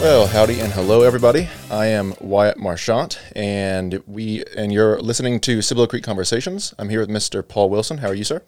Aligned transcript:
Well, 0.00 0.26
howdy 0.28 0.60
and 0.60 0.72
hello, 0.72 1.02
everybody. 1.02 1.48
I 1.70 1.86
am 1.86 2.14
Wyatt 2.20 2.56
Marchant, 2.56 3.18
and 3.34 4.00
we 4.06 4.44
and 4.56 4.72
you're 4.72 4.98
listening 5.00 5.40
to 5.40 5.60
Cibolo 5.60 5.86
Creek 5.88 6.04
Conversations. 6.04 6.72
I'm 6.78 6.88
here 6.88 7.00
with 7.00 7.08
Mr. 7.10 7.46
Paul 7.46 7.68
Wilson. 7.68 7.98
How 7.98 8.08
are 8.08 8.14
you, 8.14 8.22
sir? 8.24 8.42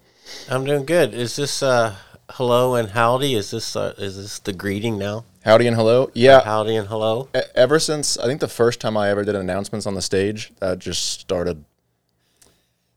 I'm 0.48 0.64
doing 0.64 0.84
good. 0.86 1.12
Is 1.12 1.34
this 1.36 1.62
uh 1.62 1.96
hello 2.30 2.76
and 2.76 2.90
howdy? 2.90 3.34
Is 3.34 3.50
this 3.50 3.74
uh, 3.74 3.94
is 3.98 4.16
this 4.16 4.38
the 4.38 4.52
greeting 4.52 4.96
now? 4.96 5.24
Howdy 5.44 5.66
and 5.66 5.76
hello. 5.76 6.10
Yeah. 6.14 6.40
Howdy 6.44 6.76
and 6.76 6.86
hello. 6.88 7.28
e- 7.36 7.40
Ever 7.54 7.78
since 7.80 8.16
I 8.18 8.26
think 8.26 8.40
the 8.40 8.48
first 8.48 8.80
time 8.80 8.96
I 8.96 9.10
ever 9.10 9.24
did 9.24 9.34
announcements 9.34 9.86
on 9.86 9.94
the 9.94 10.02
stage, 10.02 10.52
that 10.60 10.78
just 10.78 11.20
started. 11.20 11.64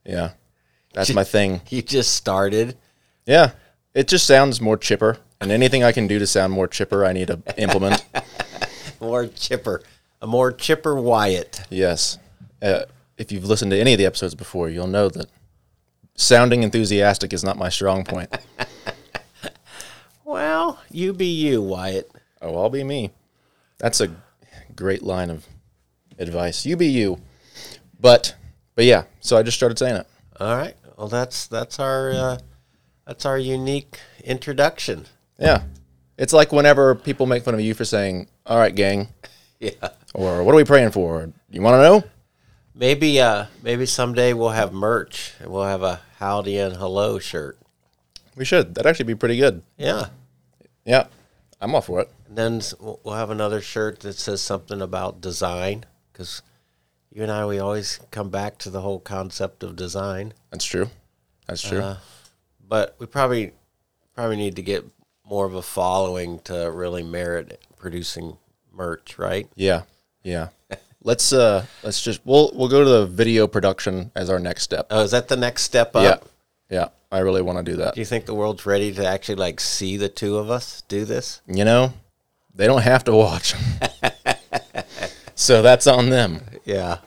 Yeah, 0.06 0.32
that's 0.94 1.14
my 1.14 1.24
thing. 1.24 1.62
You 1.70 1.82
just 1.82 2.14
started. 2.16 2.78
Yeah, 3.26 3.52
it 3.96 4.08
just 4.08 4.28
sounds 4.28 4.60
more 4.62 4.78
chipper, 4.78 5.18
and 5.42 5.52
anything 5.52 5.84
I 5.84 5.92
can 5.94 6.08
do 6.08 6.20
to 6.20 6.28
sound 6.28 6.54
more 6.54 6.68
chipper, 6.68 7.04
I 7.06 7.14
need 7.14 7.28
to 7.28 7.42
implement. 7.58 8.06
More 9.04 9.28
chipper. 9.28 9.82
A 10.22 10.28
more 10.28 10.52
chipper 10.52 10.96
Wyatt. 10.96 11.62
Yes. 11.70 12.18
Uh, 12.62 12.86
if 13.18 13.32
you've 13.32 13.46
listened 13.46 13.72
to 13.72 13.78
any 13.80 13.94
of 13.94 13.98
the 14.00 14.06
episodes 14.06 14.36
before, 14.36 14.70
you'll 14.70 14.88
know 14.88 15.10
that 15.10 15.28
sounding 16.16 16.64
enthusiastic 16.64 17.34
is 17.34 17.44
not 17.44 17.58
my 17.58 17.70
strong 17.70 18.04
point. 18.04 18.30
Well, 20.34 20.82
you 20.90 21.14
be 21.14 21.28
you, 21.28 21.62
Wyatt. 21.62 22.10
Oh, 22.42 22.56
I'll 22.58 22.72
be 22.72 22.84
me. 22.84 23.12
That's 23.78 24.02
a 24.02 24.16
great 24.76 25.04
line 25.04 25.30
of 25.30 25.46
advice. 26.18 26.66
You 26.66 26.76
be 26.76 26.88
you. 26.88 27.20
But 28.00 28.36
but 28.74 28.86
yeah, 28.86 29.04
so 29.20 29.38
I 29.38 29.44
just 29.44 29.58
started 29.58 29.78
saying 29.78 29.98
it. 29.98 30.08
All 30.40 30.58
right. 30.58 30.74
Well, 30.98 31.08
that's 31.08 31.46
that's 31.46 31.80
our 31.80 32.12
uh, 32.12 32.38
that's 33.06 33.28
our 33.28 33.38
unique 33.38 34.00
introduction. 34.24 35.06
Yeah. 35.38 35.66
It's 36.18 36.34
like 36.34 36.52
whenever 36.52 36.94
people 36.96 37.26
make 37.26 37.44
fun 37.44 37.54
of 37.54 37.62
you 37.62 37.74
for 37.74 37.86
saying, 37.86 38.28
"All 38.46 38.58
right, 38.58 38.74
gang," 38.74 39.10
Yeah. 39.60 39.72
or 40.14 40.44
"What 40.44 40.54
are 40.54 40.58
we 40.58 40.64
praying 40.64 40.92
for?" 40.92 41.32
You 41.50 41.62
want 41.62 41.76
to 41.76 41.82
know? 41.84 42.04
Maybe 42.76 43.20
uh 43.20 43.46
maybe 43.62 43.86
someday 43.86 44.34
we'll 44.34 44.50
have 44.50 44.74
merch. 44.74 45.34
We'll 45.46 45.64
have 45.66 45.84
a 45.84 46.02
howdy 46.18 46.58
and 46.58 46.76
hello 46.76 47.20
shirt. 47.20 47.58
We 48.36 48.46
should. 48.46 48.74
That'd 48.76 48.90
actually 48.90 49.06
be 49.06 49.16
pretty 49.16 49.38
good. 49.38 49.62
Yeah. 49.78 50.08
Yeah. 50.86 51.08
I'm 51.62 51.74
all 51.76 51.82
for 51.82 52.02
it. 52.02 52.10
And 52.28 52.38
then 52.38 52.58
s- 52.58 52.74
we'll 52.80 53.00
we'll 53.04 53.14
have 53.16 53.30
another 53.30 53.62
shirt 53.62 54.00
that 54.02 54.14
says 54.18 54.42
something 54.42 54.82
about 54.82 55.22
design 55.22 55.86
because 56.12 56.42
you 57.12 57.22
and 57.22 57.32
I 57.32 57.46
we 57.46 57.60
always 57.60 58.00
come 58.12 58.30
back 58.30 58.58
to 58.60 58.70
the 58.72 58.82
whole 58.82 59.00
concept 59.00 59.62
of 59.64 59.76
design. 59.76 60.34
That's 60.52 60.66
true. 60.66 60.90
That's 61.48 61.62
true. 61.62 61.80
Uh, 61.80 61.98
but 62.68 62.96
we 62.98 63.06
probably 63.06 63.54
probably 64.16 64.38
need 64.38 64.56
to 64.56 64.64
get 64.64 64.84
more 65.26 65.46
of 65.46 65.54
a 65.54 65.62
following 65.62 66.40
to 66.40 66.72
really 66.72 67.04
merit 67.04 67.62
producing 67.78 68.38
merch, 68.72 69.18
right? 69.18 69.48
yeah. 69.56 69.84
Yeah. 70.24 70.50
let's 71.04 71.34
uh 71.34 71.66
let's 71.84 72.02
just 72.02 72.22
we'll 72.26 72.52
we'll 72.56 72.70
go 72.70 72.84
to 72.84 72.90
the 72.90 73.06
video 73.06 73.46
production 73.46 74.12
as 74.16 74.30
our 74.30 74.40
next 74.40 74.64
step. 74.64 74.88
Oh, 74.90 75.02
is 75.02 75.12
that 75.12 75.28
the 75.28 75.36
next 75.36 75.64
step 75.64 75.96
up? 75.96 76.30
Yeah. 76.70 76.78
Yeah. 76.80 76.88
I 77.12 77.20
really 77.20 77.42
want 77.42 77.64
to 77.64 77.72
do 77.72 77.78
that. 77.78 77.94
Do 77.94 78.02
you 78.02 78.06
think 78.06 78.26
the 78.26 78.34
world's 78.34 78.66
ready 78.66 78.92
to 78.94 79.06
actually 79.06 79.36
like 79.36 79.60
see 79.60 79.98
the 79.98 80.10
two 80.10 80.38
of 80.38 80.50
us 80.50 80.82
do 80.88 81.06
this? 81.06 81.42
You 81.46 81.66
know, 81.66 81.94
they 82.56 82.66
don't 82.66 82.82
have 82.82 83.04
to 83.04 83.14
watch. 83.14 83.54
so 85.36 85.62
that's 85.62 85.86
on 85.88 86.10
them. 86.10 86.42
Yeah. 86.64 87.00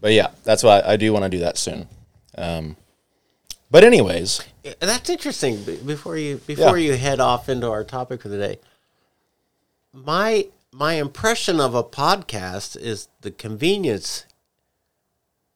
But 0.00 0.12
yeah, 0.12 0.28
that's 0.44 0.62
why 0.62 0.80
I 0.86 0.96
do 0.96 1.12
want 1.12 1.24
to 1.24 1.28
do 1.28 1.40
that 1.40 1.58
soon. 1.58 1.88
Um, 2.38 2.76
but 3.70 3.82
anyways, 3.82 4.40
That's 4.80 5.10
interesting. 5.10 5.62
Before 5.84 6.16
you 6.16 6.36
before 6.46 6.76
Yeah. 6.78 6.92
you 6.92 6.96
head 6.96 7.20
off 7.20 7.48
into 7.48 7.70
our 7.70 7.84
topic 7.84 8.22
for 8.22 8.28
the 8.28 8.38
day, 8.38 8.58
my 9.92 10.48
my 10.72 10.94
impression 10.94 11.60
of 11.60 11.74
a 11.74 11.84
podcast 11.84 12.76
is 12.76 13.08
the 13.22 13.30
convenience 13.30 14.24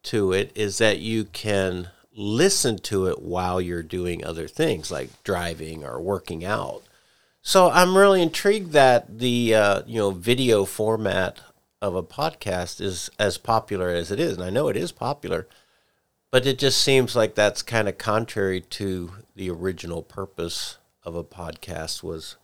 to 0.04 0.32
it 0.32 0.50
is 0.54 0.78
that 0.78 0.98
you 0.98 1.24
can 1.24 1.88
listen 2.16 2.78
to 2.78 3.06
it 3.06 3.20
while 3.20 3.60
you're 3.60 3.82
doing 3.82 4.24
other 4.24 4.48
things 4.48 4.90
like 4.90 5.10
driving 5.24 5.84
or 5.84 6.00
working 6.00 6.44
out. 6.44 6.82
So 7.42 7.70
I'm 7.70 7.96
really 7.96 8.22
intrigued 8.22 8.72
that 8.72 9.18
the 9.18 9.54
uh, 9.54 9.82
you 9.86 9.98
know 9.98 10.10
video 10.10 10.64
format 10.64 11.38
of 11.82 11.94
a 11.94 12.02
podcast 12.02 12.80
is 12.80 13.10
as 13.18 13.38
popular 13.38 13.88
as 13.88 14.10
it 14.10 14.20
is, 14.20 14.34
and 14.34 14.44
I 14.44 14.50
know 14.50 14.68
it 14.68 14.76
is 14.76 14.92
popular. 14.92 15.46
But 16.30 16.46
it 16.46 16.58
just 16.58 16.80
seems 16.80 17.16
like 17.16 17.34
that's 17.34 17.62
kind 17.62 17.88
of 17.88 17.98
contrary 17.98 18.60
to 18.60 19.12
the 19.34 19.50
original 19.50 20.02
purpose 20.02 20.78
of 21.02 21.14
a 21.14 21.24
podcast 21.24 22.02
was 22.02 22.36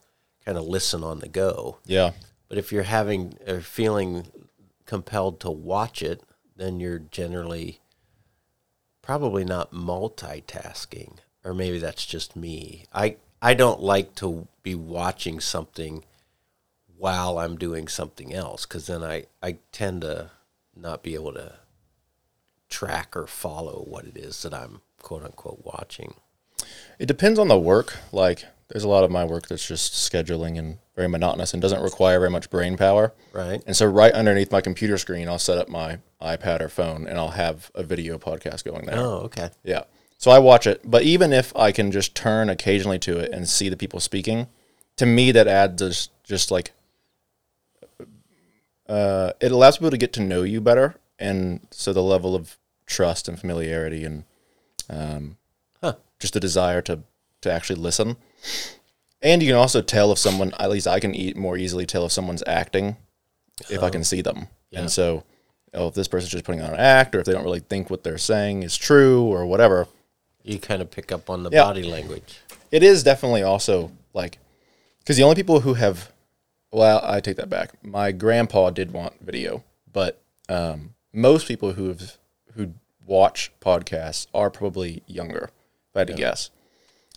kind 0.43 0.57
of 0.57 0.65
listen 0.65 1.03
on 1.03 1.19
the 1.19 1.27
go. 1.29 1.77
yeah, 1.85 2.11
But 2.49 2.57
if 2.57 2.71
you're 2.71 2.83
having 2.83 3.37
or 3.47 3.61
feeling 3.61 4.27
compelled 4.85 5.39
to 5.41 5.51
watch 5.51 6.01
it, 6.01 6.21
then 6.55 6.79
you're 6.79 6.99
generally 6.99 7.79
probably 9.01 9.45
not 9.45 9.71
multitasking. 9.71 11.17
Or 11.43 11.53
maybe 11.53 11.79
that's 11.79 12.05
just 12.05 12.35
me. 12.35 12.85
I 12.93 13.17
I 13.41 13.53
don't 13.53 13.79
like 13.79 14.15
to 14.15 14.47
be 14.63 14.75
watching 14.75 15.39
something 15.39 16.03
while 16.97 17.37
I'm 17.37 17.57
doing 17.57 17.87
something 17.87 18.33
else 18.33 18.65
cuz 18.65 18.87
then 18.87 19.03
I 19.03 19.27
I 19.41 19.59
tend 19.71 20.01
to 20.01 20.31
not 20.75 21.03
be 21.03 21.13
able 21.13 21.33
to 21.33 21.53
track 22.69 23.15
or 23.15 23.27
follow 23.27 23.83
what 23.87 24.05
it 24.05 24.17
is 24.17 24.41
that 24.43 24.53
I'm 24.53 24.81
quote 25.01 25.23
unquote 25.23 25.61
watching. 25.63 26.15
it 26.99 27.05
depends 27.05 27.39
on 27.39 27.47
the 27.47 27.59
work. 27.59 27.97
Like, 28.11 28.45
there's 28.69 28.83
a 28.83 28.89
lot 28.89 29.03
of 29.03 29.11
my 29.11 29.23
work 29.23 29.47
that's 29.47 29.65
just 29.67 29.93
scheduling 29.93 30.57
and 30.57 30.79
very 30.95 31.07
monotonous 31.07 31.53
and 31.53 31.61
doesn't 31.61 31.81
require 31.81 32.19
very 32.19 32.31
much 32.31 32.49
brain 32.49 32.75
power. 32.75 33.13
Right? 33.31 33.63
And 33.65 33.75
so, 33.75 33.85
right 33.85 34.11
underneath 34.11 34.51
my 34.51 34.61
computer 34.61 34.97
screen, 34.97 35.29
I'll 35.29 35.39
set 35.39 35.57
up 35.57 35.69
my 35.69 35.99
iPad 36.21 36.61
or 36.61 36.69
phone, 36.69 37.07
and 37.07 37.17
I'll 37.17 37.29
have 37.29 37.71
a 37.75 37.83
video 37.83 38.17
podcast 38.17 38.63
going 38.63 38.85
there. 38.85 38.97
Oh, 38.97 39.19
okay. 39.25 39.51
Yeah. 39.63 39.83
So 40.17 40.31
I 40.31 40.39
watch 40.39 40.65
it, 40.65 40.81
but 40.83 41.03
even 41.03 41.31
if 41.31 41.55
I 41.55 41.71
can 41.71 41.91
just 41.91 42.15
turn 42.15 42.49
occasionally 42.49 42.97
to 42.99 43.19
it 43.19 43.31
and 43.31 43.47
see 43.47 43.69
the 43.69 43.77
people 43.77 43.99
speaking, 43.99 44.47
to 44.95 45.05
me 45.05 45.31
that 45.31 45.47
adds 45.47 45.79
just 45.79 46.11
just 46.23 46.49
like 46.49 46.71
uh, 48.89 49.33
it 49.39 49.51
allows 49.51 49.77
people 49.77 49.91
to 49.91 49.97
get 49.97 50.13
to 50.13 50.21
know 50.21 50.41
you 50.43 50.59
better, 50.59 50.95
and 51.19 51.59
so 51.71 51.93
the 51.93 52.03
level 52.03 52.35
of 52.35 52.57
trust 52.85 53.27
and 53.27 53.39
familiarity 53.39 54.03
and 54.05 54.23
um, 54.89 55.37
Huh. 55.81 55.93
just 56.19 56.33
the 56.33 56.39
desire 56.39 56.81
to 56.83 56.99
to 57.41 57.51
actually 57.51 57.79
listen. 57.79 58.17
And 59.21 59.41
you 59.41 59.49
can 59.49 59.55
also 59.57 59.81
tell 59.81 60.11
if 60.11 60.17
someone, 60.19 60.53
at 60.59 60.69
least 60.69 60.87
I 60.87 60.99
can 60.99 61.13
eat 61.15 61.35
more 61.37 61.57
easily 61.57 61.85
tell 61.85 62.05
if 62.05 62.11
someone's 62.11 62.43
acting 62.47 62.97
if 63.69 63.81
I 63.83 63.89
can 63.89 64.03
see 64.03 64.21
them. 64.21 64.47
Yeah. 64.71 64.81
And 64.81 64.91
so, 64.91 65.23
oh, 65.73 65.87
if 65.87 65.95
this 65.95 66.07
person's 66.07 66.31
just 66.31 66.45
putting 66.45 66.61
on 66.61 66.71
an 66.73 66.79
act, 66.79 67.15
or 67.15 67.19
if 67.19 67.25
they 67.25 67.33
don't 67.33 67.43
really 67.43 67.59
think 67.59 67.89
what 67.89 68.03
they're 68.03 68.17
saying 68.19 68.61
is 68.63 68.77
true, 68.77 69.23
or 69.23 69.45
whatever, 69.45 69.87
You 70.43 70.59
kind 70.59 70.81
of 70.81 70.91
pick 70.91 71.11
up 71.11 71.29
on 71.29 71.43
the 71.43 71.49
Yeah. 71.51 71.63
body 71.63 71.83
language. 71.83 72.39
it 72.71 72.83
is 72.83 73.01
definitely 73.03 73.43
also 73.43 73.91
like 74.13 74.37
because 74.99 75.15
the 75.17 75.23
only 75.23 75.35
people 75.35 75.61
who 75.61 75.73
have 75.75 76.11
well 76.71 76.99
i 77.03 77.19
take 77.21 77.37
that 77.37 77.49
back 77.49 77.71
my 77.83 78.11
grandpa 78.11 78.69
did 78.71 78.91
want 78.91 79.13
video 79.21 79.63
but 79.93 80.19
um, 80.49 80.93
most 81.13 81.47
people 81.47 81.73
who 81.73 81.87
have 81.87 82.17
who 82.55 82.73
watch 83.05 83.51
podcasts 83.61 84.27
are 84.33 84.49
probably 84.49 85.01
younger 85.07 85.49
if 85.89 85.95
i 85.95 85.99
had 85.99 86.07
to 86.07 86.13
guess. 86.13 86.49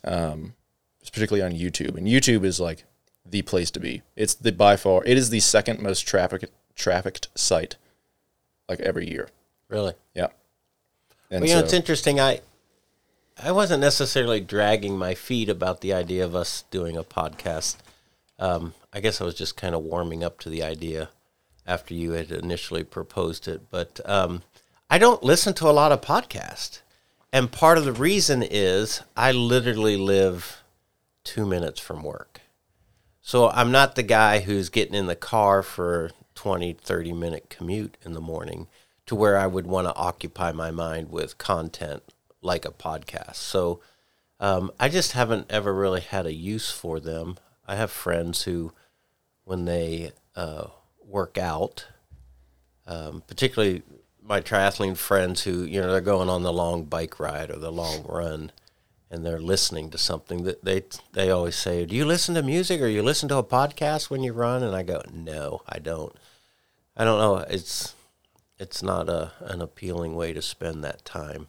Um, 0.04 0.54
particularly 1.12 1.42
on 1.42 1.58
youtube. 1.58 1.96
And 1.96 2.06
youtube 2.06 2.44
is 2.44 2.60
like 2.60 2.84
the 3.26 3.42
place 3.42 3.70
to 3.72 3.80
be. 3.80 4.02
It's 4.16 4.34
the 4.34 4.52
by 4.52 4.76
far 4.76 5.02
it 5.04 5.18
is 5.18 5.30
the 5.30 5.40
second 5.40 5.80
most 5.80 6.00
trafficked 6.00 6.50
trafficked 6.74 7.28
site 7.34 7.76
like 8.68 8.80
every 8.80 9.08
year. 9.10 9.28
Really? 9.68 9.94
yeah. 10.14 10.28
And 11.30 11.42
Well, 11.42 11.48
you 11.48 11.56
know, 11.56 11.62
it's 11.62 11.72
interesting. 11.72 12.18
I 12.20 12.40
I 13.42 13.52
wasn't 13.52 13.80
necessarily 13.80 14.40
dragging 14.40 14.98
my 14.98 15.14
feet 15.14 15.48
about 15.48 15.80
the 15.80 15.94
idea 15.94 16.24
of 16.24 16.34
us 16.34 16.64
doing 16.70 16.96
a 16.96 17.04
podcast. 17.04 17.76
Um, 18.38 18.74
I 18.92 19.00
guess 19.00 19.20
I 19.20 19.24
was 19.24 19.34
just 19.34 19.56
kind 19.56 19.74
of 19.74 19.82
warming 19.82 20.24
up 20.24 20.38
to 20.40 20.50
the 20.50 20.62
idea 20.62 21.10
after 21.70 21.94
you 21.94 22.12
had 22.12 22.32
initially 22.32 22.82
proposed 22.82 23.46
it. 23.46 23.70
But 23.70 24.00
um, 24.04 24.42
I 24.90 24.98
don't 24.98 25.22
listen 25.22 25.54
to 25.54 25.68
a 25.68 25.72
lot 25.72 25.92
of 25.92 26.00
podcasts, 26.00 26.80
and 27.32 27.52
part 27.52 27.78
of 27.78 27.84
the 27.84 27.92
reason 27.92 28.42
is 28.42 29.02
I 29.16 29.30
literally 29.30 29.96
live 29.96 30.62
two 31.22 31.46
minutes 31.46 31.78
from 31.78 32.02
work. 32.02 32.40
So 33.20 33.50
I'm 33.50 33.70
not 33.70 33.94
the 33.94 34.02
guy 34.02 34.40
who's 34.40 34.68
getting 34.70 34.94
in 34.94 35.06
the 35.06 35.14
car 35.14 35.62
for 35.62 36.06
a 36.06 36.10
20, 36.34 36.72
30 36.72 37.12
minute 37.12 37.50
commute 37.50 37.96
in 38.04 38.14
the 38.14 38.20
morning 38.20 38.66
to 39.06 39.14
where 39.14 39.36
I 39.36 39.46
would 39.46 39.66
want 39.66 39.86
to 39.86 39.94
occupy 39.94 40.52
my 40.52 40.70
mind 40.70 41.10
with 41.10 41.38
content 41.38 42.02
like 42.42 42.64
a 42.64 42.72
podcast. 42.72 43.36
So 43.36 43.80
um, 44.40 44.72
I 44.80 44.88
just 44.88 45.12
haven't 45.12 45.46
ever 45.50 45.72
really 45.74 46.00
had 46.00 46.26
a 46.26 46.32
use 46.32 46.70
for 46.70 46.98
them. 46.98 47.36
I 47.68 47.76
have 47.76 47.90
friends 47.90 48.44
who, 48.44 48.72
when 49.44 49.66
they 49.66 50.12
uh, 50.34 50.68
work 51.10 51.36
out, 51.36 51.86
um, 52.86 53.22
particularly 53.26 53.82
my 54.22 54.40
triathlete 54.40 54.96
friends 54.96 55.42
who, 55.42 55.64
you 55.64 55.80
know, 55.80 55.90
they're 55.90 56.00
going 56.00 56.28
on 56.28 56.42
the 56.42 56.52
long 56.52 56.84
bike 56.84 57.18
ride 57.18 57.50
or 57.50 57.58
the 57.58 57.72
long 57.72 58.04
run, 58.06 58.52
and 59.10 59.26
they're 59.26 59.40
listening 59.40 59.90
to 59.90 59.98
something 59.98 60.44
that 60.44 60.64
they 60.64 60.84
they 61.12 61.30
always 61.30 61.56
say, 61.56 61.84
"Do 61.84 61.96
you 61.96 62.04
listen 62.04 62.34
to 62.36 62.42
music 62.42 62.80
or 62.80 62.86
you 62.86 63.02
listen 63.02 63.28
to 63.30 63.38
a 63.38 63.44
podcast 63.44 64.08
when 64.08 64.22
you 64.22 64.32
run?" 64.32 64.62
And 64.62 64.74
I 64.74 64.82
go, 64.84 65.02
"No, 65.12 65.62
I 65.68 65.78
don't. 65.80 66.14
I 66.96 67.04
don't 67.04 67.18
know. 67.18 67.38
It's 67.38 67.94
it's 68.58 68.82
not 68.82 69.08
a 69.08 69.32
an 69.40 69.60
appealing 69.60 70.14
way 70.14 70.32
to 70.32 70.42
spend 70.42 70.84
that 70.84 71.04
time." 71.04 71.48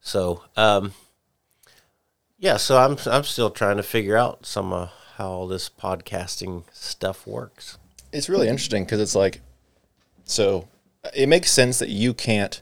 So, 0.00 0.44
um, 0.56 0.94
yeah, 2.38 2.56
so 2.58 2.78
I'm 2.78 2.96
I'm 3.06 3.24
still 3.24 3.50
trying 3.50 3.76
to 3.78 3.82
figure 3.82 4.16
out 4.16 4.46
some 4.46 4.72
of 4.72 4.90
how 5.16 5.28
all 5.30 5.48
this 5.48 5.68
podcasting 5.68 6.62
stuff 6.72 7.26
works. 7.26 7.76
It's 8.12 8.28
really 8.28 8.48
interesting 8.48 8.84
because 8.84 9.00
it's 9.00 9.14
like, 9.14 9.40
so 10.24 10.68
it 11.14 11.28
makes 11.28 11.50
sense 11.50 11.78
that 11.78 11.88
you 11.88 12.14
can't 12.14 12.60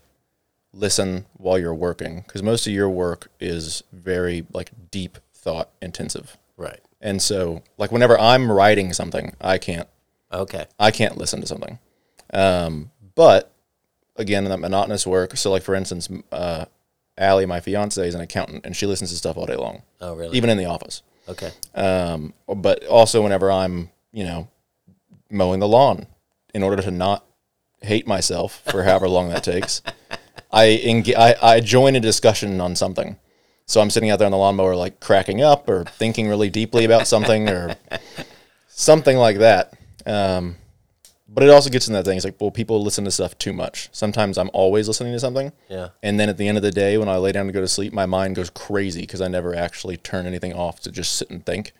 listen 0.73 1.27
while 1.35 1.59
you're 1.59 1.75
working 1.75 2.21
because 2.21 2.43
most 2.43 2.67
of 2.67 2.73
your 2.73 2.91
work 2.91 3.29
is 3.41 3.83
very 3.93 4.47
like 4.53 4.71
deep 4.91 5.19
thought 5.35 5.71
intensive. 5.81 6.37
Right. 6.57 6.81
And 7.01 7.21
so, 7.23 7.63
like, 7.79 7.93
whenever 7.93 8.19
I'm 8.19 8.51
writing 8.51 8.93
something, 8.93 9.35
I 9.41 9.59
can't 9.59 9.89
Okay. 10.33 10.67
I 10.79 10.91
can't 10.91 11.17
listen 11.17 11.41
to 11.41 11.47
something. 11.47 11.79
Um, 12.33 12.91
but 13.15 13.53
again, 14.17 14.45
in 14.45 14.51
that 14.51 14.59
monotonous 14.59 15.07
work. 15.07 15.37
So, 15.37 15.51
like 15.53 15.63
for 15.63 15.75
instance, 15.75 16.09
uh, 16.33 16.65
Allie, 17.17 17.47
my 17.47 17.61
fiance, 17.61 18.07
is 18.07 18.15
an 18.15 18.21
accountant, 18.21 18.67
and 18.67 18.75
she 18.77 18.87
listens 18.87 19.11
to 19.11 19.17
stuff 19.17 19.37
all 19.37 19.47
day 19.47 19.55
long, 19.57 19.83
Oh, 20.01 20.15
really? 20.17 20.37
even 20.37 20.51
in 20.51 20.59
the 20.59 20.65
office. 20.67 21.03
okay. 21.29 21.51
Um, 21.75 22.35
but 22.49 22.85
also 22.87 23.23
whenever 23.23 23.51
I'm, 23.51 23.91
you 24.13 24.25
know, 24.25 24.49
mowing 25.31 25.61
the 25.61 25.69
lawn, 25.69 26.07
in 26.55 26.63
order 26.63 26.83
to 26.83 26.91
not 26.91 27.25
hate 27.83 28.07
myself 28.07 28.63
for 28.71 28.85
however 28.85 29.09
long 29.09 29.29
that 29.29 29.45
takes, 29.45 29.83
I, 30.51 30.81
enga- 30.85 31.17
I 31.17 31.35
I 31.43 31.61
join 31.61 31.97
a 31.97 32.01
discussion 32.01 32.61
on 32.61 32.77
something. 32.77 33.19
So 33.67 33.81
I'm 33.81 33.91
sitting 33.91 34.11
out 34.11 34.19
there 34.19 34.27
on 34.27 34.33
the 34.33 34.39
lawnmower, 34.39 34.77
like 34.77 35.01
cracking 35.01 35.43
up 35.43 35.69
or 35.69 35.85
thinking 35.85 36.29
really 36.29 36.51
deeply 36.51 36.85
about 36.85 37.07
something 37.09 37.49
or 37.49 37.77
something 38.69 39.17
like 39.17 39.39
that. 39.39 39.75
Um, 40.07 40.57
but 41.29 41.43
it 41.43 41.51
also 41.51 41.69
gets 41.69 41.89
in 41.89 41.95
that 41.95 42.05
thing. 42.05 42.17
It's 42.17 42.25
like, 42.25 42.41
well, 42.41 42.53
people 42.53 42.81
listen 42.81 43.05
to 43.05 43.11
stuff 43.11 43.37
too 43.39 43.53
much. 43.53 43.89
Sometimes 43.91 44.39
I'm 44.39 44.51
always 44.53 44.87
listening 44.87 45.13
to 45.13 45.21
something. 45.21 45.53
Yeah. 45.69 45.89
And 46.03 46.19
then 46.21 46.29
at 46.29 46.37
the 46.39 46.47
end 46.47 46.57
of 46.57 46.63
the 46.63 46.71
day, 46.71 46.97
when 46.97 47.09
I 47.09 47.17
lay 47.17 47.33
down 47.33 47.47
to 47.47 47.53
go 47.53 47.61
to 47.61 47.67
sleep, 47.67 47.93
my 47.93 48.07
mind 48.07 48.37
goes 48.37 48.51
crazy 48.51 49.01
because 49.01 49.21
I 49.21 49.27
never 49.27 49.55
actually 49.55 49.97
turn 49.97 50.27
anything 50.27 50.53
off 50.53 50.79
to 50.81 50.93
just 50.93 51.17
sit 51.17 51.29
and 51.29 51.45
think. 51.45 51.73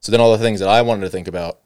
So 0.00 0.10
then 0.10 0.20
all 0.22 0.32
the 0.32 0.38
things 0.42 0.60
that 0.60 0.70
I 0.70 0.80
wanted 0.80 1.02
to 1.02 1.10
think 1.10 1.28
about, 1.28 1.58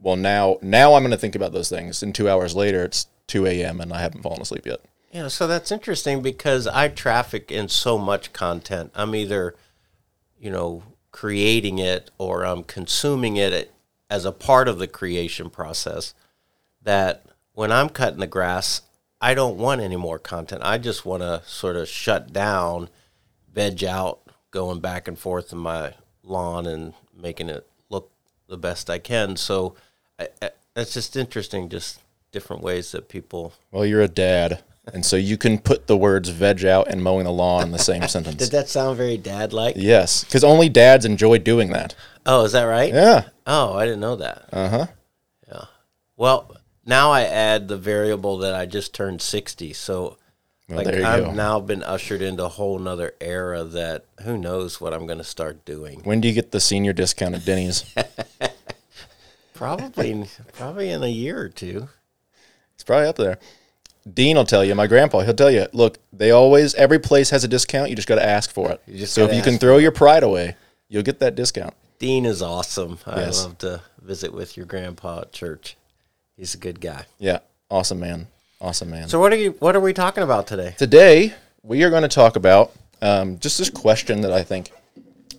well, 0.00 0.16
now 0.16 0.58
now 0.62 0.94
I'm 0.94 1.02
going 1.02 1.10
to 1.10 1.16
think 1.16 1.34
about 1.34 1.52
those 1.52 1.68
things. 1.68 2.02
And 2.02 2.14
two 2.14 2.28
hours 2.28 2.54
later, 2.54 2.84
it's 2.84 3.06
2 3.28 3.46
a.m. 3.46 3.80
and 3.80 3.92
I 3.92 4.00
haven't 4.00 4.22
fallen 4.22 4.40
asleep 4.40 4.66
yet. 4.66 4.80
Yeah, 5.12 5.28
so 5.28 5.46
that's 5.46 5.72
interesting 5.72 6.20
because 6.22 6.66
I 6.66 6.88
traffic 6.88 7.50
in 7.50 7.68
so 7.68 7.96
much 7.96 8.32
content. 8.32 8.92
I'm 8.94 9.14
either, 9.14 9.54
you 10.38 10.50
know, 10.50 10.82
creating 11.12 11.78
it 11.78 12.10
or 12.18 12.44
I'm 12.44 12.62
consuming 12.62 13.36
it 13.36 13.72
as 14.10 14.24
a 14.24 14.32
part 14.32 14.68
of 14.68 14.78
the 14.78 14.86
creation 14.86 15.50
process. 15.50 16.14
That 16.82 17.24
when 17.52 17.72
I'm 17.72 17.88
cutting 17.88 18.20
the 18.20 18.26
grass, 18.26 18.82
I 19.20 19.34
don't 19.34 19.56
want 19.56 19.80
any 19.80 19.96
more 19.96 20.18
content. 20.18 20.62
I 20.64 20.78
just 20.78 21.04
want 21.04 21.22
to 21.22 21.42
sort 21.46 21.76
of 21.76 21.88
shut 21.88 22.32
down, 22.32 22.88
veg 23.52 23.82
out, 23.84 24.20
going 24.50 24.80
back 24.80 25.08
and 25.08 25.18
forth 25.18 25.52
in 25.52 25.58
my 25.58 25.94
lawn 26.22 26.66
and 26.66 26.94
making 27.14 27.48
it 27.48 27.66
look 27.88 28.12
the 28.48 28.58
best 28.58 28.88
I 28.88 28.98
can. 28.98 29.36
So 29.36 29.74
I, 30.18 30.28
I, 30.42 30.50
it's 30.76 30.94
just 30.94 31.16
interesting, 31.16 31.68
just 31.68 32.00
different 32.32 32.62
ways 32.62 32.92
that 32.92 33.08
people 33.08 33.54
Well, 33.72 33.86
you're 33.86 34.02
a 34.02 34.08
dad. 34.08 34.62
And 34.92 35.04
so 35.04 35.16
you 35.16 35.36
can 35.36 35.58
put 35.58 35.86
the 35.86 35.96
words 35.98 36.30
veg 36.30 36.64
out 36.64 36.88
and 36.88 37.02
mowing 37.02 37.24
the 37.24 37.32
lawn 37.32 37.62
in 37.64 37.72
the 37.72 37.78
same 37.78 38.08
sentence. 38.08 38.36
Did 38.36 38.52
that 38.52 38.68
sound 38.68 38.96
very 38.96 39.18
dad 39.18 39.52
like? 39.52 39.74
Yes, 39.76 40.24
because 40.24 40.42
only 40.42 40.68
dads 40.70 41.04
enjoy 41.04 41.38
doing 41.38 41.70
that. 41.72 41.94
Oh, 42.24 42.44
is 42.44 42.52
that 42.52 42.64
right? 42.64 42.92
Yeah. 42.92 43.24
Oh, 43.46 43.74
I 43.74 43.84
didn't 43.84 44.00
know 44.00 44.16
that. 44.16 44.48
Uh 44.52 44.68
huh. 44.68 44.86
Yeah. 45.46 45.64
Well, 46.16 46.56
now 46.86 47.10
I 47.10 47.22
add 47.22 47.68
the 47.68 47.76
variable 47.76 48.38
that 48.38 48.54
I 48.54 48.64
just 48.64 48.94
turned 48.94 49.20
60. 49.20 49.74
So 49.74 50.16
Well, 50.70 50.78
like 50.78 50.86
I've 50.88 51.24
go. 51.24 51.32
now 51.32 51.60
been 51.60 51.82
ushered 51.82 52.22
into 52.22 52.44
a 52.44 52.48
whole 52.48 52.78
nother 52.78 53.12
era 53.20 53.64
that 53.64 54.06
who 54.22 54.38
knows 54.38 54.80
what 54.80 54.94
I'm 54.94 55.06
going 55.06 55.18
to 55.18 55.24
start 55.24 55.66
doing. 55.66 56.00
When 56.04 56.22
do 56.22 56.28
you 56.28 56.34
get 56.34 56.50
the 56.50 56.60
senior 56.60 56.94
discount 56.94 57.34
at 57.34 57.44
Denny's? 57.44 57.84
Probably 59.58 60.24
probably 60.52 60.90
in 60.90 61.02
a 61.02 61.08
year 61.08 61.36
or 61.40 61.48
two. 61.48 61.88
It's 62.76 62.84
probably 62.84 63.08
up 63.08 63.16
there. 63.16 63.40
Dean 64.14 64.36
will 64.36 64.44
tell 64.44 64.64
you. 64.64 64.72
My 64.76 64.86
grandpa, 64.86 65.18
he'll 65.22 65.34
tell 65.34 65.50
you. 65.50 65.66
Look, 65.72 65.98
they 66.12 66.30
always 66.30 66.76
every 66.76 67.00
place 67.00 67.30
has 67.30 67.42
a 67.42 67.48
discount. 67.48 67.90
You 67.90 67.96
just 67.96 68.06
got 68.06 68.14
to 68.14 68.24
ask 68.24 68.52
for 68.52 68.70
it. 68.70 69.08
so 69.08 69.24
if 69.24 69.34
you 69.34 69.42
can 69.42 69.58
throw 69.58 69.78
your 69.78 69.90
pride 69.90 70.22
away, 70.22 70.54
you'll 70.88 71.02
get 71.02 71.18
that 71.18 71.34
discount. 71.34 71.74
Dean 71.98 72.24
is 72.24 72.40
awesome. 72.40 73.00
I 73.04 73.24
love 73.24 73.58
to 73.58 73.80
visit 74.00 74.32
with 74.32 74.56
your 74.56 74.64
grandpa 74.64 75.22
at 75.22 75.32
church. 75.32 75.76
He's 76.36 76.54
a 76.54 76.58
good 76.58 76.80
guy. 76.80 77.06
Yeah, 77.18 77.40
awesome 77.68 77.98
man, 77.98 78.28
awesome 78.60 78.90
man. 78.90 79.08
So 79.08 79.18
what 79.18 79.32
are 79.32 79.36
you 79.36 79.56
what 79.58 79.74
are 79.74 79.80
we 79.80 79.92
talking 79.92 80.22
about 80.22 80.46
today? 80.46 80.76
Today 80.78 81.34
we 81.64 81.82
are 81.82 81.90
going 81.90 82.02
to 82.02 82.08
talk 82.08 82.36
about 82.36 82.70
um, 83.02 83.40
just 83.40 83.58
this 83.58 83.70
question 83.70 84.20
that 84.20 84.32
I 84.32 84.44
think 84.44 84.70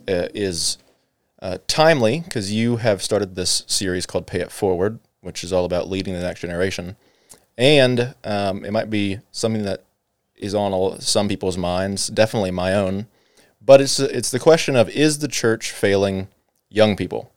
uh, 0.06 0.28
is 0.34 0.76
uh, 1.42 1.58
timely 1.66 2.20
because 2.20 2.52
you 2.52 2.76
have 2.76 3.02
started 3.02 3.34
this 3.34 3.64
series 3.66 4.06
called 4.06 4.26
Pay 4.26 4.40
It 4.40 4.52
Forward, 4.52 4.98
which 5.20 5.42
is 5.42 5.52
all 5.52 5.64
about 5.64 5.88
leading 5.88 6.14
the 6.14 6.20
next 6.20 6.40
generation, 6.40 6.96
and 7.56 8.14
um, 8.24 8.64
it 8.64 8.72
might 8.72 8.90
be 8.90 9.20
something 9.32 9.64
that 9.64 9.84
is 10.36 10.54
on 10.54 10.72
all, 10.72 10.98
some 10.98 11.28
people's 11.28 11.58
minds, 11.58 12.08
definitely 12.08 12.50
my 12.50 12.74
own. 12.74 13.06
But 13.60 13.80
it's 13.80 14.00
it's 14.00 14.30
the 14.30 14.38
question 14.38 14.74
of 14.74 14.88
is 14.88 15.18
the 15.18 15.28
church 15.28 15.70
failing 15.70 16.28
young 16.70 16.96
people? 16.96 17.30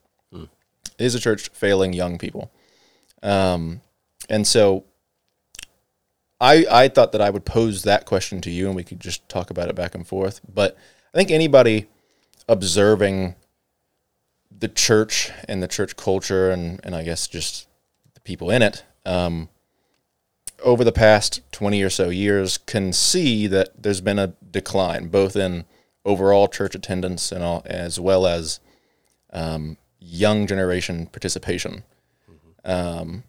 Is 0.98 1.14
the 1.14 1.20
church 1.20 1.50
failing 1.50 1.92
young 1.94 2.18
people? 2.18 2.52
Um, 3.22 3.82
and 4.30 4.48
so 4.48 4.86
I 6.40 6.66
I 6.70 6.88
thought 6.88 7.12
that 7.12 7.22
I 7.22 7.30
would 7.30 7.46
pose 7.46 7.84
that 7.84 8.06
question 8.06 8.40
to 8.42 8.50
you 8.52 8.68
and 8.68 8.76
we 8.76 8.84
could 8.84 9.00
just 9.00 9.28
talk 9.28 9.50
about 9.50 9.70
it 9.70 9.76
back 9.76 9.96
and 9.96 10.08
forth. 10.08 10.40
But 10.48 10.78
I 11.14 11.18
think 11.18 11.30
anybody 11.30 11.88
observing 12.48 13.36
the 14.60 14.68
church 14.68 15.32
and 15.48 15.62
the 15.62 15.68
church 15.68 15.96
culture 15.96 16.52
and, 16.52 16.80
and 16.84 16.96
I 16.96 17.04
guess 17.04 17.28
just 17.28 17.68
the 18.14 18.22
people 18.22 18.50
in 18.50 18.62
it, 18.62 18.84
um, 19.06 19.50
over 20.64 20.84
the 20.84 20.92
past 20.92 21.42
20 21.52 21.82
or 21.82 21.90
so 21.90 22.10
years 22.10 22.58
can 22.58 22.94
see 22.94 23.48
that 23.48 23.82
there's 23.82 24.02
been 24.02 24.20
a 24.20 24.34
decline 24.50 25.08
both 25.08 25.36
in 25.36 25.66
overall 26.06 26.48
church 26.48 26.76
attendance 26.76 27.32
and 27.32 27.44
all, 27.44 27.62
as 27.66 28.00
well 28.00 28.26
as 28.26 28.60
um, 29.32 29.78
young 30.00 30.48
generation 30.48 31.08
participation. 31.08 31.84
Um, 32.66 33.24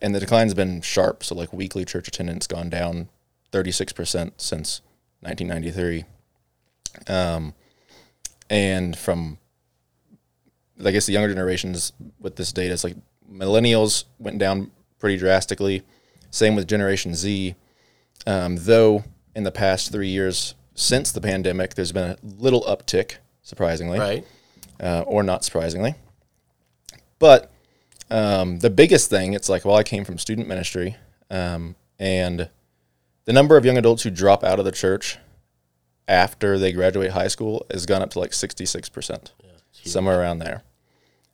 and 0.00 0.14
the 0.14 0.20
decline's 0.20 0.54
been 0.54 0.80
sharp. 0.80 1.22
So 1.22 1.34
like 1.34 1.52
weekly 1.52 1.84
church 1.84 2.08
attendance 2.08 2.46
gone 2.46 2.70
down 2.70 3.08
36% 3.52 4.32
since 4.36 4.80
1993. 5.20 6.04
Um, 7.06 7.54
and 8.50 8.96
from, 8.96 9.38
I 10.84 10.90
guess 10.90 11.06
the 11.06 11.12
younger 11.12 11.28
generations 11.28 11.92
with 12.20 12.36
this 12.36 12.52
data, 12.52 12.72
it's 12.74 12.84
like 12.84 12.96
millennials 13.30 14.04
went 14.18 14.38
down 14.38 14.70
pretty 14.98 15.16
drastically. 15.16 15.82
Same 16.30 16.56
with 16.56 16.66
Generation 16.68 17.14
Z. 17.14 17.54
Um, 18.26 18.56
though 18.56 19.04
in 19.34 19.44
the 19.44 19.50
past 19.50 19.92
three 19.92 20.08
years 20.08 20.54
since 20.74 21.12
the 21.12 21.20
pandemic, 21.20 21.74
there's 21.74 21.92
been 21.92 22.10
a 22.10 22.16
little 22.22 22.62
uptick, 22.62 23.16
surprisingly 23.42 23.98
Right? 23.98 24.26
uh, 24.80 25.02
or 25.06 25.22
not 25.22 25.44
surprisingly. 25.44 25.94
But 27.18 27.50
um, 28.10 28.58
the 28.60 28.70
biggest 28.70 29.10
thing, 29.10 29.32
it's 29.32 29.48
like, 29.48 29.64
well, 29.64 29.76
I 29.76 29.82
came 29.82 30.04
from 30.04 30.18
student 30.18 30.48
ministry, 30.48 30.96
um, 31.30 31.76
and 31.98 32.48
the 33.24 33.32
number 33.32 33.56
of 33.56 33.64
young 33.64 33.78
adults 33.78 34.02
who 34.02 34.10
drop 34.10 34.42
out 34.44 34.58
of 34.58 34.64
the 34.64 34.72
church 34.72 35.18
after 36.08 36.58
they 36.58 36.72
graduate 36.72 37.12
high 37.12 37.28
school 37.28 37.64
has 37.70 37.86
gone 37.86 38.02
up 38.02 38.10
to 38.10 38.18
like 38.18 38.32
sixty 38.32 38.66
six 38.66 38.88
percent, 38.88 39.32
somewhere 39.72 40.20
around 40.20 40.38
there. 40.38 40.62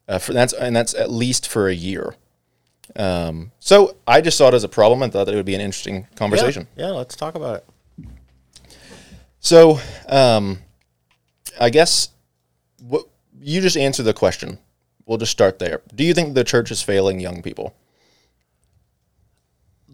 Uh, 0.08 0.18
for 0.18 0.32
that's 0.32 0.52
and 0.52 0.74
that's 0.74 0.94
at 0.94 1.10
least 1.10 1.48
for 1.48 1.68
a 1.68 1.74
year. 1.74 2.14
Um, 2.96 3.52
so 3.58 3.96
I 4.06 4.20
just 4.20 4.38
saw 4.38 4.48
it 4.48 4.54
as 4.54 4.64
a 4.64 4.68
problem 4.68 5.02
and 5.02 5.12
thought 5.12 5.24
that 5.24 5.34
it 5.34 5.36
would 5.36 5.46
be 5.46 5.54
an 5.54 5.60
interesting 5.60 6.06
conversation. 6.14 6.66
Yeah, 6.76 6.86
yeah, 6.86 6.92
let's 6.92 7.14
talk 7.14 7.34
about 7.34 7.56
it. 7.98 8.08
So, 9.40 9.78
um, 10.08 10.60
I 11.60 11.68
guess 11.68 12.08
what 12.80 13.06
you 13.40 13.60
just 13.60 13.76
answer 13.76 14.02
the 14.02 14.14
question. 14.14 14.58
We'll 15.04 15.18
just 15.18 15.32
start 15.32 15.58
there. 15.58 15.82
Do 15.94 16.04
you 16.04 16.14
think 16.14 16.34
the 16.34 16.44
church 16.44 16.70
is 16.70 16.82
failing 16.82 17.20
young 17.20 17.42
people? 17.42 17.74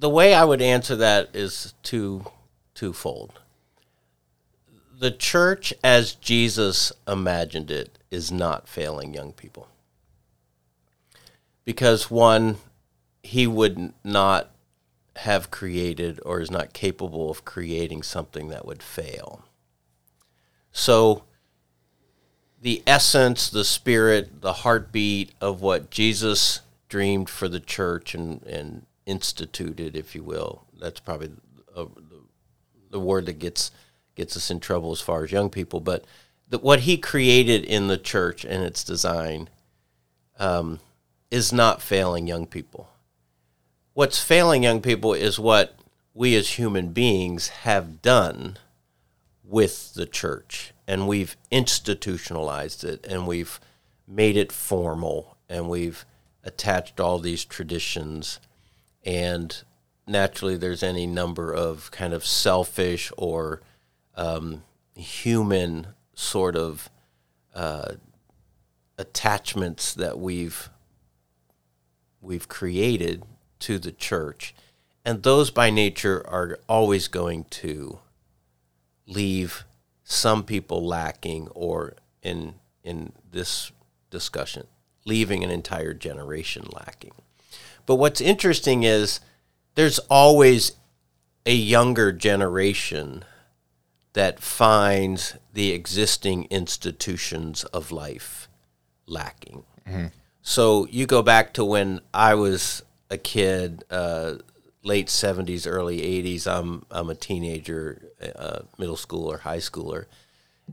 the 0.05 0.11
way 0.11 0.35
I 0.35 0.45
would 0.45 0.61
answer 0.61 0.97
that 0.97 1.31
is 1.35 1.73
two 1.83 2.27
twofold. 2.75 3.41
The 4.99 5.11
church 5.11 5.73
as 5.83 6.15
Jesus 6.15 6.93
imagined 7.09 7.71
it 7.71 7.99
is 8.15 8.31
not 8.31 8.69
failing 8.69 9.13
young 9.13 9.33
people. 9.33 9.69
Because 11.65 12.11
one, 12.11 12.57
he 13.23 13.47
would 13.47 13.93
not 14.05 14.51
have 15.17 15.51
created 15.51 16.21
or 16.25 16.41
is 16.41 16.51
not 16.51 16.73
capable 16.73 17.31
of 17.31 17.45
creating 17.45 18.03
something 18.03 18.49
that 18.49 18.65
would 18.65 18.83
fail. 18.83 19.45
So 20.71 21.25
the 22.61 22.83
essence, 22.87 23.51
the 23.51 23.65
spirit, 23.65 24.41
the 24.41 24.53
heartbeat 24.53 25.33
of 25.41 25.61
what 25.61 25.91
Jesus 25.91 26.61
dreamed 26.89 27.29
for 27.29 27.49
the 27.49 27.61
church 27.61 28.15
and, 28.15 28.43
and 28.45 28.87
instituted, 29.07 29.97
if 29.97 30.15
you 30.15 30.23
will. 30.23 30.65
That's 30.81 31.01
probably 31.01 31.31
the, 31.75 31.89
the 32.91 33.01
word 33.01 33.27
that 33.27 33.39
gets 33.39 33.71
gets 34.15 34.37
us 34.37 34.49
in 34.49 34.61
trouble 34.61 34.93
as 34.93 35.01
far 35.01 35.25
as 35.25 35.33
young 35.33 35.51
people. 35.51 35.81
But 35.81 36.05
the, 36.55 36.59
what 36.61 36.81
he 36.81 36.97
created 36.97 37.65
in 37.65 37.89
the 37.89 37.99
church 37.99 38.45
and 38.45 38.63
its 38.63 38.85
design 38.85 39.49
um, 40.39 40.79
is 41.29 41.53
not 41.53 41.83
failing 41.83 42.29
young 42.29 42.47
people. 42.47 42.89
What's 43.93 44.23
failing 44.23 44.63
young 44.63 44.81
people 44.81 45.15
is 45.15 45.37
what 45.37 45.77
we 46.15 46.37
as 46.37 46.51
human 46.51 46.93
beings 46.93 47.49
have 47.49 48.01
done 48.03 48.57
with 49.43 49.95
the 49.95 50.07
church, 50.07 50.73
and 50.87 51.09
we've 51.09 51.37
institutionalized 51.51 52.85
it, 52.85 53.05
and 53.05 53.27
we've 53.27 53.59
made 54.07 54.37
it 54.37 54.53
formal, 54.53 55.37
and 55.49 55.69
we've 55.69 56.05
attached 56.45 57.01
all 57.01 57.19
these 57.19 57.45
traditions, 57.45 58.39
and 59.05 59.65
naturally, 60.07 60.57
there's 60.57 60.85
any 60.85 61.07
number 61.07 61.53
of 61.53 61.91
kind 61.91 62.13
of 62.13 62.25
selfish 62.25 63.11
or 63.17 63.61
um, 64.15 64.63
human 64.95 65.89
sort 66.15 66.57
of 66.57 66.91
uh, 67.55 67.95
attachments 68.99 69.95
that 69.95 70.19
we've 70.19 70.71
we've 72.21 72.49
created 72.49 73.23
to 73.61 73.79
the 73.79 73.93
church, 73.93 74.55
and 75.05 75.23
those 75.23 75.51
by 75.51 75.71
nature 75.71 76.27
are 76.27 76.59
always 76.69 77.09
going 77.09 77.45
to 77.45 77.99
leave 79.07 79.65
some 80.03 80.43
people 80.43 80.85
lacking, 80.85 81.49
or 81.55 81.95
in 82.23 82.55
in 82.83 83.13
this 83.31 83.73
discussion, 84.11 84.67
leaving 85.05 85.43
an 85.43 85.51
entire 85.51 85.95
generation 85.95 86.67
lacking. 86.73 87.13
But 87.87 87.97
what's 87.97 88.21
interesting 88.21 88.83
is 88.83 89.21
there's 89.75 89.99
always 90.11 90.73
a 91.47 91.55
younger 91.55 92.13
generation 92.13 93.25
that 94.15 94.41
finds 94.41 95.37
the 95.53 95.73
existing 95.73 96.45
institutions 96.45 97.65
of 97.65 97.93
life 97.93 98.49
lacking. 99.07 99.65
Mm-hmm. 99.87 100.07
So 100.43 100.87
you 100.91 101.07
go 101.07 101.23
back 101.23 101.53
to 101.55 101.65
when 101.65 102.01
I 102.13 102.35
was 102.35 102.83
a 103.11 103.19
kid, 103.19 103.85
uh, 103.91 104.37
late 104.83 105.11
seventies, 105.11 105.67
early 105.67 106.03
eighties. 106.03 106.47
I'm 106.47 106.85
I'm 106.91 107.11
a 107.11 107.15
teenager, 107.15 108.11
uh, 108.37 108.61
middle 108.79 108.97
schooler, 108.97 109.41
high 109.41 109.59
schooler, 109.59 110.07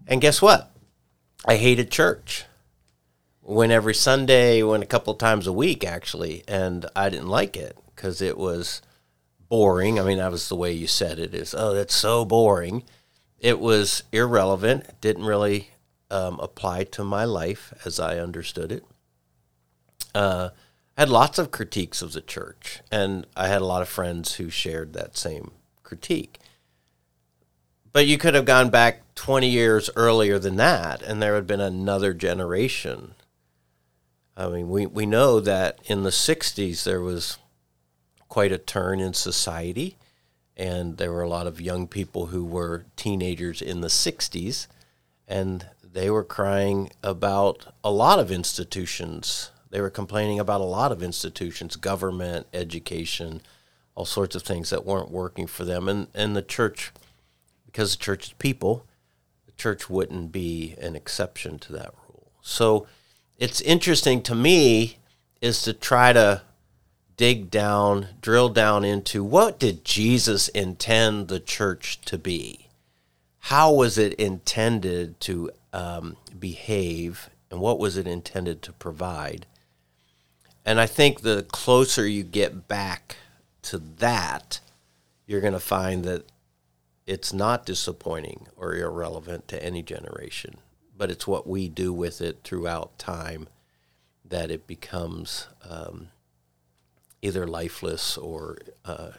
and 0.08 0.22
guess 0.22 0.42
what? 0.42 0.72
I 1.46 1.56
hated 1.56 1.92
church. 1.92 2.46
Went 3.42 3.72
every 3.72 3.96
Sunday, 3.96 4.62
went 4.62 4.84
a 4.84 4.88
couple 4.88 5.16
times 5.16 5.48
a 5.48 5.54
week 5.54 5.84
actually, 5.84 6.44
and 6.48 6.86
I 6.96 7.10
didn't 7.10 7.28
like 7.30 7.58
it 7.58 7.76
because 7.96 8.22
it 8.22 8.38
was 8.38 8.82
boring. 9.50 10.00
I 10.00 10.04
mean, 10.04 10.20
that 10.20 10.32
was 10.32 10.48
the 10.48 10.56
way 10.56 10.72
you 10.72 10.88
said 10.88 11.18
it. 11.18 11.34
Is 11.34 11.56
oh, 11.58 11.74
that's 11.74 11.96
so 11.96 12.24
boring. 12.24 12.84
It 13.42 13.60
was 13.60 14.04
irrelevant. 14.12 15.02
Didn't 15.02 15.26
really 15.26 15.72
um, 16.12 16.40
apply 16.40 16.84
to 16.86 17.04
my 17.04 17.26
life 17.26 17.74
as 17.84 18.00
I 18.00 18.20
understood 18.20 18.72
it. 18.72 18.86
Uh, 20.14 20.50
I 20.96 21.02
had 21.02 21.10
lots 21.10 21.40
of 21.40 21.50
critiques 21.50 22.04
of 22.04 22.14
the 22.14 22.22
church, 22.22 22.82
and 22.92 23.26
I 23.36 23.48
had 23.48 23.62
a 23.62 23.66
lot 23.66 23.82
of 23.82 23.90
friends 23.90 24.36
who 24.36 24.52
shared 24.52 24.94
that 24.94 25.18
same 25.18 25.52
critique. 25.82 26.38
But 27.92 28.06
you 28.06 28.20
could 28.20 28.36
have 28.36 28.46
gone 28.46 28.70
back 28.70 29.16
20 29.16 29.50
years 29.50 29.90
earlier 29.96 30.38
than 30.38 30.58
that, 30.58 31.02
and 31.02 31.20
there 31.20 31.34
had 31.34 31.48
been 31.48 31.60
another 31.60 32.14
generation. 32.14 33.16
I 34.38 34.50
mean, 34.50 34.70
we, 34.70 34.86
we 34.86 35.08
know 35.08 35.40
that 35.40 35.80
in 35.86 36.04
the 36.04 36.12
60s 36.12 36.84
there 36.84 37.02
was 37.02 37.40
quite 38.30 38.52
a 38.52 38.60
turn 38.60 39.00
in 39.00 39.14
society, 39.14 39.98
and 40.62 40.98
there 40.98 41.12
were 41.12 41.24
a 41.24 41.30
lot 41.30 41.48
of 41.48 41.60
young 41.60 41.88
people 41.88 42.28
who 42.28 42.46
were 42.46 42.86
teenagers 42.96 43.62
in 43.62 43.82
the 43.82 43.88
60s, 43.88 44.68
and 45.28 45.66
they 45.84 46.10
were 46.10 46.24
crying 46.24 46.92
about 47.04 47.74
a 47.84 47.92
lot 47.92 48.20
of 48.20 48.32
institutions 48.32 49.52
they 49.72 49.82
were 49.82 49.90
complaining 49.90 50.38
about 50.38 50.62
a 50.62 50.66
lot 50.66 50.92
of 50.92 51.02
institutions, 51.02 51.78
government, 51.78 52.46
education, 52.54 53.42
all 53.96 54.06
sorts 54.06 54.36
of 54.36 54.44
things 54.44 54.70
that 54.70 54.86
weren't 54.86 55.10
working 55.10 55.48
for 55.48 55.64
them. 55.64 55.88
And, 55.88 56.08
and 56.14 56.36
the 56.36 56.42
church, 56.42 56.92
because 57.66 57.96
the 57.96 58.04
church 58.04 58.28
is 58.28 58.34
people, 58.34 58.86
the 59.46 59.54
church 59.54 59.90
wouldn't 59.90 60.32
be 60.34 60.76
an 60.80 60.96
exception 60.96 61.58
to 61.60 61.74
that 61.74 61.94
rule. 62.08 62.32
So 62.42 62.86
it's 63.38 63.62
interesting 63.62 64.22
to 64.24 64.36
me 64.36 64.98
is 65.40 65.62
to 65.64 65.74
try 65.74 66.12
to 66.12 66.42
dig 67.22 67.52
down, 67.52 68.08
drill 68.20 68.50
down 68.50 68.84
into 68.84 69.24
what 69.24 69.60
did 69.60 69.86
Jesus 69.86 70.48
intend 70.48 71.28
the 71.28 71.40
church 71.40 72.02
to 72.02 72.18
be? 72.18 72.68
How 73.42 73.72
was 73.72 74.00
it 74.00 74.14
intended 74.14 75.20
to 75.20 75.52
um, 75.72 76.18
behave, 76.40 77.30
and 77.52 77.60
what 77.60 77.78
was 77.78 77.96
it 77.96 78.08
intended 78.08 78.64
to 78.64 78.74
provide? 78.74 79.46
And 80.66 80.80
I 80.80 80.88
think 80.88 81.22
the 81.22 81.46
closer 81.52 82.08
you 82.08 82.24
get 82.24 82.68
back 82.68 83.18
to 83.62 83.78
that, 83.78 84.60
you're 85.28 85.42
going 85.42 85.54
to 85.54 85.60
find 85.60 86.04
that 86.06 86.26
it's 87.06 87.32
not 87.32 87.68
disappointing 87.68 88.48
or 88.58 88.76
irrelevant 88.76 89.48
to 89.50 89.64
any 89.64 89.84
generation, 89.84 90.58
but 90.98 91.12
it's 91.12 91.28
what 91.28 91.46
we 91.46 91.70
do 91.70 91.94
with 91.94 92.20
it 92.20 92.40
throughout 92.44 92.98
time 92.98 93.48
that 94.26 94.50
it 94.50 94.66
becomes 94.66 95.50
um, 95.70 96.08
either 97.22 97.48
lifeless 97.48 98.18
or 98.18 98.58
uh, 98.86 99.12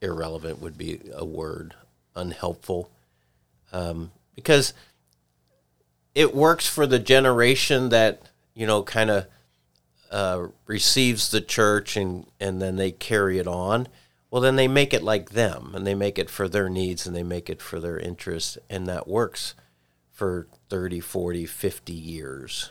irrelevant 0.00 0.60
would 0.60 0.76
be 0.76 1.00
a 1.14 1.24
word, 1.24 1.74
unhelpful. 2.14 2.90
Um, 3.72 4.12
because 4.34 4.74
it 6.14 6.34
works 6.34 6.68
for 6.68 6.86
the 6.86 6.98
generation 6.98 7.88
that 7.88 8.22
you 8.54 8.66
know, 8.66 8.82
kind 8.82 9.10
of 9.10 9.26
uh, 10.10 10.46
receives 10.66 11.30
the 11.30 11.40
church 11.40 11.96
and, 11.96 12.26
and 12.40 12.62
then 12.62 12.76
they 12.76 12.92
carry 12.92 13.38
it 13.38 13.46
on, 13.46 13.88
well, 14.30 14.40
then 14.40 14.56
they 14.56 14.68
make 14.68 14.94
it 14.94 15.02
like 15.02 15.30
them 15.30 15.72
and 15.74 15.86
they 15.86 15.94
make 15.94 16.18
it 16.18 16.30
for 16.30 16.48
their 16.48 16.68
needs 16.68 17.06
and 17.06 17.14
they 17.14 17.22
make 17.22 17.50
it 17.50 17.60
for 17.60 17.78
their 17.80 17.98
interests. 17.98 18.58
And 18.70 18.86
that 18.86 19.06
works 19.06 19.54
for 20.12 20.46
30, 20.68 21.00
40, 21.00 21.46
50 21.46 21.92
years. 21.92 22.70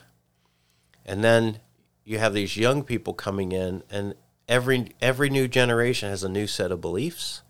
And 1.06 1.24
then 1.24 1.60
you 2.04 2.20
have 2.20 2.34
these 2.34 2.58
young 2.58 2.84
people 2.84 3.14
coming 3.14 3.52
in 3.52 3.84
and 3.90 4.16
every 4.48 4.90
every 5.02 5.30
new 5.30 5.48
generation 5.48 6.10
has 6.10 6.24
a 6.24 6.30
new 6.30 6.48
set 6.48 6.72
of 6.72 6.82
beliefs 6.82 7.42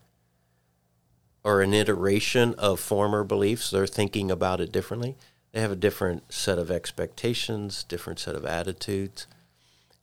or 1.44 1.62
an 1.62 1.74
iteration 1.74 2.54
of 2.56 2.80
former 2.80 3.24
beliefs. 3.24 3.70
They're 3.70 3.88
thinking 3.88 4.32
about 4.32 4.62
it 4.62 4.72
differently 4.72 5.18
they 5.54 5.62
have 5.62 5.72
a 5.72 5.78
different 5.78 6.34
set 6.34 6.58
of 6.58 6.72
expectations, 6.72 7.84
different 7.84 8.20
set 8.20 8.36
of 8.36 8.44
attitudes. 8.44 9.28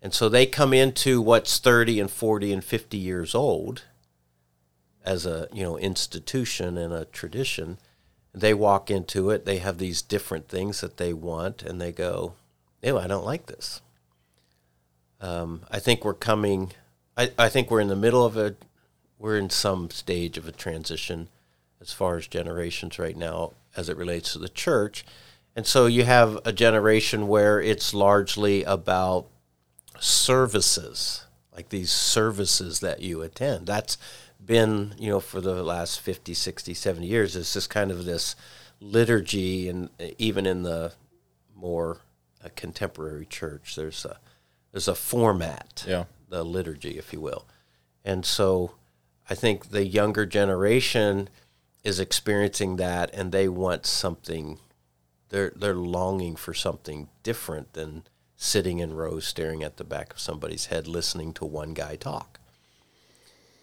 And 0.00 0.14
so 0.14 0.28
they 0.28 0.46
come 0.46 0.72
into 0.72 1.20
what's 1.20 1.58
30 1.58 2.00
and 2.00 2.10
40 2.10 2.52
and 2.52 2.64
50 2.64 2.96
years 2.96 3.34
old 3.34 3.82
as 5.04 5.26
a, 5.26 5.48
you 5.52 5.64
know, 5.64 5.76
institution 5.76 6.78
and 6.78 6.92
a 6.94 7.04
tradition. 7.04 7.78
They 8.32 8.54
walk 8.54 8.90
into 8.90 9.30
it, 9.30 9.44
they 9.44 9.58
have 9.58 9.78
these 9.78 10.02
different 10.02 10.48
things 10.48 10.80
that 10.80 10.98
they 10.98 11.12
want 11.12 11.62
and 11.62 11.80
they 11.80 11.90
go, 11.90 12.34
"Ew, 12.80 12.96
I 12.96 13.08
don't 13.08 13.24
like 13.24 13.46
this." 13.46 13.82
Um, 15.20 15.62
I 15.70 15.78
think 15.78 16.04
we're 16.04 16.14
coming 16.14 16.72
I, 17.16 17.30
I 17.38 17.48
think 17.48 17.70
we're 17.70 17.80
in 17.80 17.88
the 17.88 17.96
middle 17.96 18.24
of 18.24 18.36
a 18.36 18.56
we're 19.18 19.36
in 19.36 19.50
some 19.50 19.90
stage 19.90 20.38
of 20.38 20.48
a 20.48 20.52
transition 20.52 21.28
as 21.80 21.92
far 21.92 22.16
as 22.16 22.26
generations 22.26 22.98
right 22.98 23.16
now 23.16 23.52
as 23.76 23.88
it 23.88 23.96
relates 23.96 24.32
to 24.32 24.38
the 24.38 24.48
church 24.48 25.04
and 25.56 25.66
so 25.66 25.86
you 25.86 26.04
have 26.04 26.38
a 26.44 26.52
generation 26.52 27.26
where 27.26 27.60
it's 27.60 27.92
largely 27.92 28.62
about 28.64 29.26
services, 29.98 31.26
like 31.54 31.68
these 31.68 31.90
services 31.90 32.80
that 32.80 33.00
you 33.02 33.22
attend. 33.22 33.66
That's 33.66 33.98
been, 34.44 34.94
you 34.98 35.10
know, 35.10 35.20
for 35.20 35.40
the 35.40 35.62
last 35.62 36.00
50, 36.00 36.34
60, 36.34 36.72
70 36.72 37.06
years, 37.06 37.36
it's 37.36 37.52
just 37.52 37.68
kind 37.68 37.90
of 37.90 38.04
this 38.04 38.36
liturgy. 38.80 39.68
And 39.68 39.90
even 40.18 40.46
in 40.46 40.62
the 40.62 40.92
more 41.54 41.98
uh, 42.44 42.48
contemporary 42.54 43.26
church, 43.26 43.74
there's 43.76 44.04
a, 44.04 44.18
there's 44.72 44.88
a 44.88 44.94
format, 44.94 45.84
yeah. 45.86 46.04
the 46.28 46.44
liturgy, 46.44 46.98
if 46.98 47.12
you 47.12 47.20
will. 47.20 47.46
And 48.04 48.24
so 48.24 48.74
I 49.28 49.34
think 49.34 49.70
the 49.70 49.86
younger 49.86 50.26
generation 50.26 51.28
is 51.82 51.98
experiencing 51.98 52.76
that 52.76 53.12
and 53.14 53.32
they 53.32 53.48
want 53.48 53.86
something 53.86 54.58
they're 55.30 55.52
they're 55.56 55.74
longing 55.74 56.36
for 56.36 56.52
something 56.52 57.08
different 57.22 57.72
than 57.72 58.02
sitting 58.36 58.78
in 58.78 58.94
rows 58.94 59.26
staring 59.26 59.62
at 59.62 59.76
the 59.76 59.84
back 59.84 60.12
of 60.12 60.20
somebody's 60.20 60.66
head 60.66 60.86
listening 60.86 61.32
to 61.34 61.44
one 61.44 61.72
guy 61.72 61.96
talk. 61.96 62.40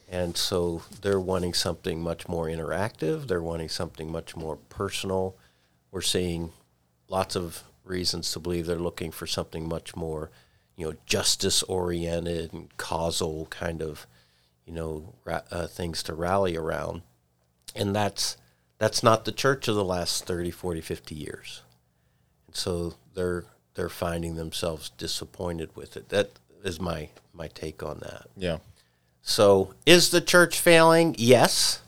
And 0.09 0.37
so 0.37 0.83
they're 1.01 1.19
wanting 1.19 1.53
something 1.53 2.01
much 2.01 2.27
more 2.27 2.45
interactive, 2.45 3.27
they're 3.27 3.41
wanting 3.41 3.69
something 3.69 4.11
much 4.11 4.35
more 4.35 4.55
personal. 4.55 5.35
We're 5.91 6.01
seeing 6.01 6.51
lots 7.09 7.35
of 7.35 7.63
reasons 7.83 8.31
to 8.31 8.39
believe 8.39 8.65
they're 8.65 8.77
looking 8.77 9.11
for 9.11 9.27
something 9.27 9.67
much 9.67 9.95
more, 9.95 10.29
you 10.77 10.85
know, 10.85 10.95
justice 11.05 11.63
oriented 11.63 12.53
and 12.53 12.75
causal 12.77 13.47
kind 13.49 13.81
of, 13.81 14.07
you 14.65 14.73
know, 14.73 15.15
ra- 15.25 15.41
uh, 15.51 15.67
things 15.67 16.01
to 16.03 16.13
rally 16.13 16.55
around. 16.55 17.01
And 17.75 17.95
that's 17.95 18.37
that's 18.77 19.03
not 19.03 19.25
the 19.25 19.31
church 19.31 19.67
of 19.67 19.75
the 19.75 19.83
last 19.83 20.25
30, 20.25 20.51
40, 20.51 20.81
50 20.81 21.15
years. 21.15 21.63
And 22.45 22.55
so 22.55 22.93
they're 23.15 23.45
they're 23.73 23.89
finding 23.89 24.35
themselves 24.35 24.91
disappointed 24.91 25.75
with 25.75 25.97
it. 25.97 26.09
That 26.09 26.31
is 26.63 26.79
my 26.79 27.09
my 27.33 27.47
take 27.47 27.83
on 27.83 27.99
that. 27.99 28.27
Yeah. 28.35 28.57
So, 29.21 29.73
is 29.85 30.11
the 30.11 30.21
church 30.21 30.59
failing? 30.59 31.13
Yes. 31.17 31.81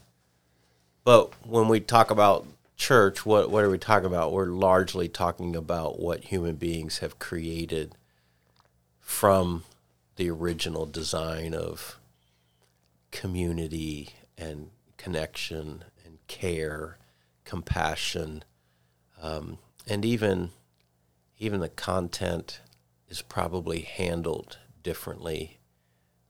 But 1.05 1.31
when 1.47 1.69
we 1.69 1.79
talk 1.79 2.11
about 2.11 2.45
church, 2.75 3.25
what 3.25 3.49
what 3.49 3.63
are 3.63 3.69
we 3.69 3.77
talking 3.77 4.07
about? 4.07 4.33
We're 4.33 4.47
largely 4.47 5.07
talking 5.07 5.55
about 5.55 5.99
what 5.99 6.25
human 6.25 6.55
beings 6.55 6.97
have 6.97 7.17
created 7.17 7.95
from 9.09 9.63
the 10.17 10.29
original 10.29 10.85
design 10.85 11.51
of 11.51 11.97
community 13.09 14.09
and 14.37 14.69
connection 14.97 15.83
and 16.05 16.19
care, 16.27 16.95
compassion, 17.43 18.43
um, 19.19 19.57
and 19.87 20.05
even 20.05 20.51
even 21.39 21.59
the 21.59 21.69
content 21.69 22.59
is 23.09 23.23
probably 23.23 23.81
handled 23.81 24.59
differently 24.83 25.57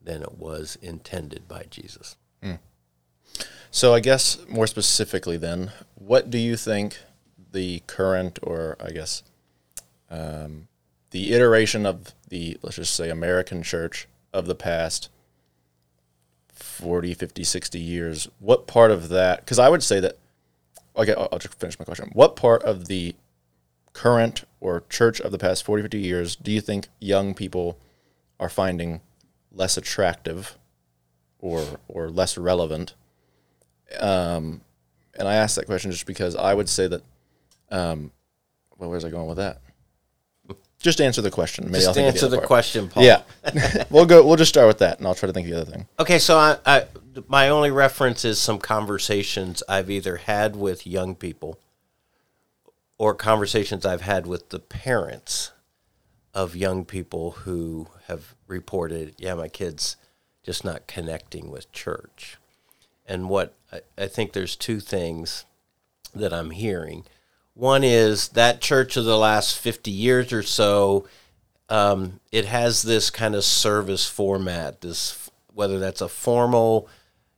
than 0.02 0.24
it 0.24 0.38
was 0.38 0.78
intended 0.82 1.50
by 1.50 1.66
Jesus. 1.70 2.16
So 3.70 3.94
I 3.94 4.00
guess 4.00 4.38
more 4.48 4.68
specifically, 4.68 5.36
then, 5.36 5.74
what 5.96 6.30
do 6.30 6.38
you 6.38 6.56
think 6.56 6.98
the 7.52 7.82
current, 7.88 8.40
or 8.42 8.78
I 8.80 8.92
guess, 8.92 9.22
um, 10.10 10.70
the 11.12 11.34
iteration 11.34 11.86
of 11.86 12.14
the 12.30 12.58
let's 12.62 12.76
just 12.76 12.96
say 12.96 13.10
American 13.10 13.64
church 13.64 14.08
of 14.34 14.46
the 14.46 14.56
past 14.56 15.10
40, 16.54 17.14
50, 17.14 17.44
60 17.44 17.80
years? 17.80 18.28
What 18.40 18.68
part 18.68 18.92
of 18.92 19.10
that? 19.10 19.40
Because 19.42 19.60
I 19.60 19.70
would 19.70 19.84
say 19.84 20.00
that. 20.00 20.18
Okay, 20.96 21.14
I'll, 21.14 21.30
I'll 21.32 21.40
just 21.40 21.56
finish 21.56 21.80
my 21.80 21.86
question. 21.86 22.10
What 22.14 22.36
part 22.36 22.64
of 22.64 22.88
the 22.88 23.16
current 23.94 24.44
or 24.60 24.84
church 24.90 25.20
of 25.20 25.32
the 25.32 25.38
past 25.38 25.64
40, 25.64 25.84
50 25.84 26.00
years 26.00 26.36
do 26.36 26.52
you 26.52 26.62
think 26.62 26.88
young 27.00 27.34
people 27.34 27.78
are 28.40 28.50
finding 28.50 29.02
less 29.52 29.78
attractive 29.78 30.58
or 31.40 31.80
or 31.88 32.10
less 32.10 32.38
relevant? 32.38 32.94
Um, 34.00 34.62
and 35.18 35.28
I 35.28 35.36
asked 35.36 35.56
that 35.56 35.66
question 35.66 35.92
just 35.92 36.06
because 36.06 36.36
I 36.36 36.54
would 36.54 36.70
say 36.70 36.88
that. 36.88 37.02
Um, 37.72 38.12
well, 38.78 38.90
where's 38.90 39.04
I 39.04 39.10
going 39.10 39.28
with 39.28 39.38
that? 39.38 39.62
Just 40.80 41.02
answer 41.02 41.22
the 41.22 41.32
question. 41.32 41.66
Maybe 41.66 41.86
I'll 41.86 41.94
Just 41.94 42.00
answer 42.00 42.26
other 42.28 42.38
the 42.38 42.48
question, 42.48 42.88
Paul. 42.88 43.04
Yeah, 43.04 43.24
we'll 43.90 44.06
go. 44.06 44.26
We'll 44.26 44.38
just 44.38 44.50
start 44.50 44.68
with 44.68 44.80
that, 44.80 45.00
and 45.00 45.08
I'll 45.08 45.16
try 45.16 45.28
to 45.28 45.34
think 45.34 45.48
of 45.48 45.54
the 45.54 45.62
other 45.62 45.72
thing. 45.72 45.88
Okay, 46.00 46.20
so 46.20 46.38
I, 46.38 46.58
I, 46.66 46.86
my 47.28 47.50
only 47.50 47.72
reference 47.72 48.24
is 48.24 48.40
some 48.40 48.60
conversations 48.60 49.62
I've 49.68 49.90
either 49.90 50.18
had 50.18 50.56
with 50.56 50.88
young 50.88 51.16
people 51.16 51.60
or 52.98 53.14
conversations 53.14 53.86
I've 53.86 54.02
had 54.02 54.28
with 54.28 54.50
the 54.50 54.60
parents 54.60 55.52
of 56.34 56.56
young 56.56 56.86
people 56.86 57.32
who 57.32 57.88
have 58.08 58.36
reported, 58.48 59.16
yeah, 59.18 59.34
my 59.34 59.48
kid's 59.48 59.96
just 60.44 60.64
not 60.64 60.88
connecting 60.88 61.50
with 61.50 61.72
church. 61.72 62.38
And 63.08 63.30
what 63.30 63.56
I, 63.72 63.82
I 63.98 64.08
think 64.08 64.34
there's 64.34 64.56
two 64.56 64.80
things 64.80 65.46
that 66.14 66.34
I'm 66.34 66.52
hearing. 66.52 67.06
One 67.60 67.84
is 67.84 68.30
that 68.30 68.62
church 68.62 68.96
of 68.96 69.04
the 69.04 69.18
last 69.18 69.60
50 69.60 69.92
years 69.92 70.32
or 70.32 70.42
so, 70.42 71.06
um, 71.68 72.22
it 72.32 72.46
has 72.46 72.84
this 72.84 73.10
kind 73.10 73.36
of 73.36 73.44
service 73.44 74.08
format, 74.08 74.80
this 74.80 75.30
whether 75.54 75.78
that's 75.78 76.00
a 76.00 76.08
formal, 76.08 76.88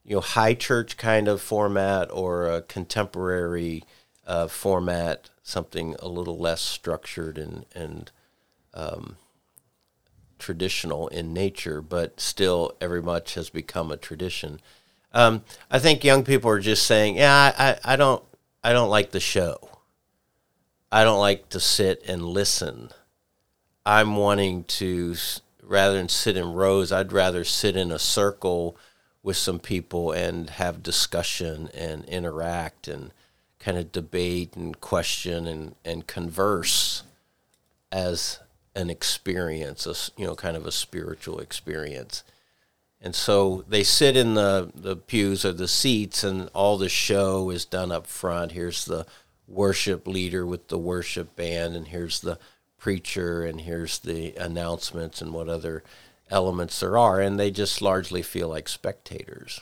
you 0.05 0.13
know, 0.13 0.21
high 0.21 0.53
church 0.53 0.95
kind 0.95 1.27
of 1.27 1.41
format 1.41 2.11
or 2.11 2.47
a 2.47 2.61
contemporary 2.61 3.83
uh, 4.27 4.47
format, 4.47 5.31
something 5.41 5.95
a 5.97 6.07
little 6.07 6.37
less 6.37 6.61
structured 6.61 7.39
and 7.39 7.65
and 7.73 8.11
um, 8.75 9.17
traditional 10.37 11.07
in 11.07 11.33
nature, 11.33 11.81
but 11.81 12.19
still 12.19 12.77
every 12.79 13.01
much 13.01 13.33
has 13.33 13.49
become 13.49 13.91
a 13.91 13.97
tradition. 13.97 14.61
Um, 15.13 15.43
I 15.71 15.79
think 15.79 16.03
young 16.03 16.23
people 16.23 16.51
are 16.51 16.59
just 16.59 16.85
saying, 16.85 17.17
yeah, 17.17 17.53
I, 17.57 17.71
I, 17.71 17.93
I 17.93 17.95
don't 17.95 18.23
I 18.63 18.71
don't 18.71 18.89
like 18.89 19.09
the 19.09 19.19
show. 19.19 19.70
I 20.91 21.03
don't 21.03 21.19
like 21.19 21.49
to 21.49 21.59
sit 21.59 22.03
and 22.07 22.23
listen. 22.23 22.89
I'm 23.85 24.15
wanting 24.15 24.65
to 24.65 25.15
rather 25.71 25.95
than 25.95 26.09
sit 26.09 26.35
in 26.35 26.53
rows, 26.53 26.91
I'd 26.91 27.13
rather 27.13 27.45
sit 27.45 27.77
in 27.77 27.91
a 27.91 27.99
circle 27.99 28.75
with 29.23 29.37
some 29.37 29.59
people 29.59 30.11
and 30.11 30.49
have 30.49 30.83
discussion 30.83 31.69
and 31.73 32.03
interact 32.05 32.89
and 32.89 33.11
kind 33.57 33.77
of 33.77 33.91
debate 33.91 34.55
and 34.55 34.81
question 34.81 35.47
and, 35.47 35.75
and 35.85 36.07
converse 36.07 37.03
as 37.89 38.39
an 38.75 38.89
experience, 38.89 39.85
a, 39.87 39.95
you 40.19 40.27
know, 40.27 40.35
kind 40.35 40.57
of 40.57 40.65
a 40.65 40.71
spiritual 40.71 41.39
experience. 41.39 42.23
And 43.01 43.15
so 43.15 43.63
they 43.67 43.83
sit 43.83 44.17
in 44.17 44.33
the, 44.33 44.71
the 44.75 44.95
pews 44.95 45.45
or 45.45 45.53
the 45.53 45.67
seats, 45.67 46.23
and 46.23 46.49
all 46.53 46.77
the 46.77 46.89
show 46.89 47.49
is 47.49 47.65
done 47.65 47.91
up 47.91 48.07
front. 48.07 48.51
Here's 48.51 48.85
the 48.85 49.05
worship 49.51 50.07
leader 50.07 50.45
with 50.45 50.67
the 50.69 50.77
worship 50.77 51.35
band, 51.35 51.75
and 51.75 51.89
here's 51.89 52.21
the 52.21 52.39
preacher, 52.77 53.45
and 53.45 53.61
here's 53.61 53.99
the 53.99 54.33
announcements 54.35 55.21
and 55.21 55.33
what 55.33 55.49
other 55.49 55.83
elements 56.29 56.79
there 56.79 56.97
are. 56.97 57.19
And 57.19 57.39
they 57.39 57.51
just 57.51 57.81
largely 57.81 58.21
feel 58.21 58.47
like 58.49 58.67
spectators. 58.67 59.61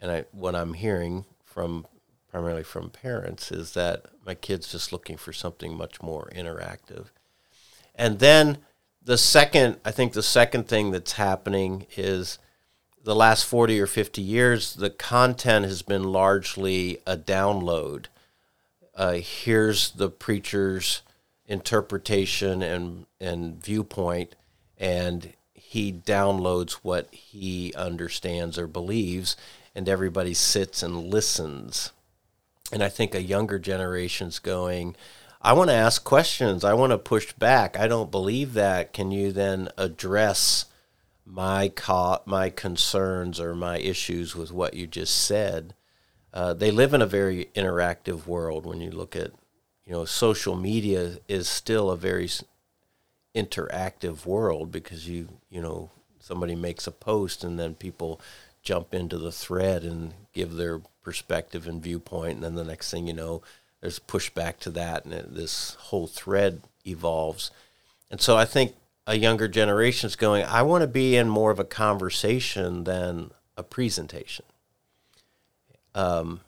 And 0.00 0.10
I, 0.10 0.24
what 0.32 0.54
I'm 0.54 0.74
hearing 0.74 1.24
from 1.44 1.86
primarily 2.30 2.64
from 2.64 2.90
parents 2.90 3.52
is 3.52 3.74
that 3.74 4.06
my 4.26 4.34
kid's 4.34 4.72
just 4.72 4.92
looking 4.92 5.16
for 5.16 5.32
something 5.32 5.76
much 5.76 6.02
more 6.02 6.28
interactive. 6.34 7.06
And 7.94 8.18
then 8.18 8.58
the 9.00 9.16
second, 9.16 9.76
I 9.84 9.92
think 9.92 10.14
the 10.14 10.22
second 10.22 10.66
thing 10.66 10.90
that's 10.90 11.12
happening 11.12 11.86
is 11.96 12.38
the 13.04 13.14
last 13.14 13.44
40 13.44 13.80
or 13.80 13.86
50 13.86 14.20
years, 14.20 14.74
the 14.74 14.90
content 14.90 15.66
has 15.66 15.82
been 15.82 16.04
largely 16.04 16.98
a 17.06 17.16
download. 17.16 18.06
Uh, 18.96 19.14
here's 19.14 19.90
the 19.92 20.08
preacher's 20.08 21.02
interpretation 21.46 22.62
and, 22.62 23.06
and 23.20 23.62
viewpoint, 23.62 24.34
and 24.78 25.34
he 25.52 25.92
downloads 25.92 26.72
what 26.82 27.12
he 27.12 27.72
understands 27.74 28.56
or 28.58 28.66
believes, 28.66 29.36
and 29.74 29.88
everybody 29.88 30.32
sits 30.32 30.82
and 30.82 31.06
listens. 31.06 31.90
And 32.72 32.82
I 32.82 32.88
think 32.88 33.14
a 33.14 33.22
younger 33.22 33.58
generation's 33.58 34.38
going, 34.38 34.94
I 35.42 35.52
want 35.52 35.68
to 35.68 35.74
ask 35.74 36.02
questions. 36.04 36.64
I 36.64 36.72
want 36.72 36.92
to 36.92 36.98
push 36.98 37.32
back. 37.34 37.78
I 37.78 37.86
don't 37.86 38.10
believe 38.10 38.54
that. 38.54 38.92
Can 38.92 39.10
you 39.10 39.30
then 39.30 39.68
address 39.76 40.64
my 41.26 41.68
co- 41.68 42.22
my 42.24 42.48
concerns 42.50 43.38
or 43.38 43.54
my 43.54 43.78
issues 43.78 44.34
with 44.34 44.50
what 44.50 44.74
you 44.74 44.86
just 44.86 45.14
said? 45.14 45.74
Uh, 46.34 46.52
they 46.52 46.72
live 46.72 46.92
in 46.92 47.00
a 47.00 47.06
very 47.06 47.48
interactive 47.54 48.26
world. 48.26 48.66
When 48.66 48.80
you 48.80 48.90
look 48.90 49.14
at, 49.14 49.30
you 49.86 49.92
know, 49.92 50.04
social 50.04 50.56
media 50.56 51.18
is 51.28 51.48
still 51.48 51.90
a 51.90 51.96
very 51.96 52.28
interactive 53.34 54.26
world 54.26 54.70
because 54.70 55.08
you 55.08 55.28
you 55.50 55.60
know 55.60 55.90
somebody 56.20 56.54
makes 56.54 56.86
a 56.86 56.92
post 56.92 57.42
and 57.42 57.58
then 57.58 57.74
people 57.74 58.20
jump 58.62 58.94
into 58.94 59.18
the 59.18 59.32
thread 59.32 59.82
and 59.82 60.14
give 60.32 60.54
their 60.54 60.80
perspective 61.02 61.66
and 61.66 61.82
viewpoint 61.82 62.36
and 62.36 62.44
then 62.44 62.54
the 62.54 62.64
next 62.64 62.90
thing 62.90 63.08
you 63.08 63.12
know 63.12 63.42
there's 63.80 63.98
pushback 63.98 64.58
to 64.58 64.70
that 64.70 65.04
and 65.04 65.12
it, 65.12 65.34
this 65.34 65.74
whole 65.74 66.06
thread 66.06 66.62
evolves 66.86 67.50
and 68.08 68.20
so 68.20 68.36
i 68.36 68.44
think 68.44 68.74
a 69.06 69.16
younger 69.16 69.48
generation 69.48 70.06
is 70.06 70.16
going 70.16 70.44
i 70.44 70.62
want 70.62 70.80
to 70.80 70.88
be 70.88 71.16
in 71.16 71.28
more 71.28 71.50
of 71.50 71.58
a 71.58 71.64
conversation 71.64 72.84
than 72.84 73.32
a 73.56 73.64
presentation 73.64 74.44
um, 75.94 76.40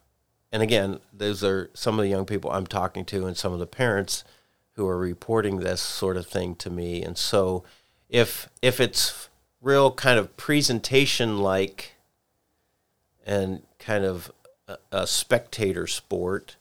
and 0.53 0.63
again 0.63 1.01
those 1.13 1.43
are 1.45 1.71
some 1.75 1.99
of 1.99 2.03
the 2.03 2.11
young 2.11 2.27
people 2.27 2.51
i'm 2.51 2.67
talking 2.67 3.05
to 3.05 3.27
and 3.27 3.37
some 3.37 3.53
of 3.53 3.59
the 3.59 3.67
parents 3.67 4.25
who 4.77 4.87
are 4.87 4.99
reporting 4.99 5.59
this 5.59 5.81
sort 5.81 6.17
of 6.17 6.27
thing 6.27 6.55
to 6.55 6.71
me. 6.71 7.03
And 7.03 7.19
so 7.19 7.65
if 8.09 8.49
if 8.63 8.79
it's 8.79 9.29
real 9.61 9.91
kind 9.91 10.19
of 10.19 10.37
presentation 10.37 11.39
like 11.39 11.95
and 13.25 13.63
kind 13.79 14.05
of 14.05 14.31
a, 14.69 14.77
a 14.93 15.07
spectator 15.07 15.87
sport 15.87 16.57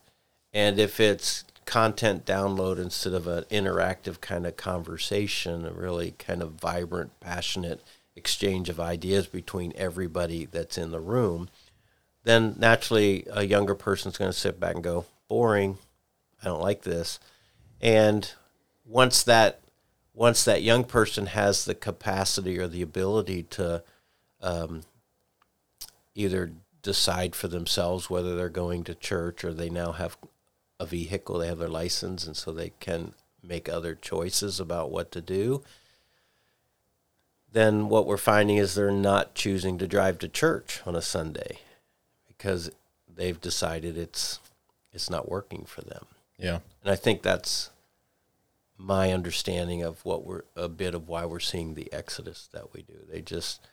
and 0.54 0.80
if 0.80 1.00
it's 1.00 1.44
content 1.66 2.26
download 2.26 2.80
instead 2.80 3.14
of 3.14 3.28
an 3.28 3.44
interactive 3.46 4.22
kind 4.22 4.46
of 4.46 4.56
conversation 4.56 5.66
a 5.66 5.72
really 5.72 6.12
kind 6.18 6.42
of 6.42 6.52
vibrant 6.52 7.20
passionate 7.20 7.82
exchange 8.16 8.70
of 8.70 8.80
ideas 8.80 9.28
between 9.28 9.74
everybody 9.76 10.46
that's 10.46 10.78
in 10.78 10.92
the 10.92 11.00
room 11.00 11.50
then 12.26 12.56
naturally 12.58 13.26
a 13.32 13.46
younger 13.46 13.74
person's 13.74 14.18
going 14.18 14.32
to 14.32 14.38
sit 14.38 14.60
back 14.60 14.76
and 14.76 14.84
go 14.84 15.06
boring 15.30 15.78
i 16.42 16.46
don't 16.46 16.62
like 16.62 16.82
this 16.82 17.20
and 17.82 18.34
once 18.86 19.24
that 19.24 19.62
once 20.14 20.44
that 20.46 20.62
young 20.62 20.84
person 20.84 21.28
has 21.28 21.66
the 21.66 21.76
capacity 21.76 22.58
or 22.58 22.68
the 22.68 22.82
ability 22.82 23.44
to 23.44 23.84
um, 24.42 24.82
either 26.14 26.52
decide 26.82 27.36
for 27.36 27.48
themselves 27.48 28.10
whether 28.10 28.36
they're 28.36 28.50
going 28.50 28.84
to 28.84 28.96
church 28.96 29.44
or 29.44 29.54
they 29.54 29.70
now 29.70 29.92
have 29.92 30.18
a 30.80 30.86
vehicle, 30.86 31.40
they 31.40 31.48
have 31.48 31.58
their 31.58 31.68
license, 31.68 32.26
and 32.26 32.36
so 32.38 32.52
they 32.52 32.72
can 32.80 33.14
make 33.44 33.68
other 33.68 33.96
choices 33.96 34.60
about 34.60 34.92
what 34.92 35.12
to 35.12 35.22
do. 35.22 35.64
Then 37.52 37.90
what 37.90 38.06
we're 38.06 38.18
finding 38.18 38.58
is 38.58 38.76
they're 38.76 38.92
not 38.92 39.36
choosing 39.36 39.78
to 39.78 39.88
drive 39.88 40.20
to 40.20 40.28
church 40.28 40.82
on 40.86 40.96
a 40.96 41.02
Sunday 41.02 41.60
because 42.46 42.70
they've 43.16 43.42
decided 43.42 43.98
it's 43.98 44.40
it's 44.94 45.10
not 45.10 45.28
working 45.28 45.66
for 45.66 45.82
them. 45.82 46.06
Yeah. 46.38 46.60
And 46.84 46.92
I 46.92 46.96
think 46.96 47.24
that's 47.24 47.72
my 48.78 49.12
understanding 49.12 49.82
of 49.82 50.06
what 50.06 50.24
we're 50.26 50.44
a 50.56 50.70
bit 50.70 50.94
of 50.94 51.08
why 51.08 51.26
we're 51.26 51.40
seeing 51.40 51.74
the 51.74 51.92
exodus 51.92 52.48
that 52.54 52.72
we 52.72 52.84
do. 52.84 52.94
They 53.10 53.22
just 53.22 53.68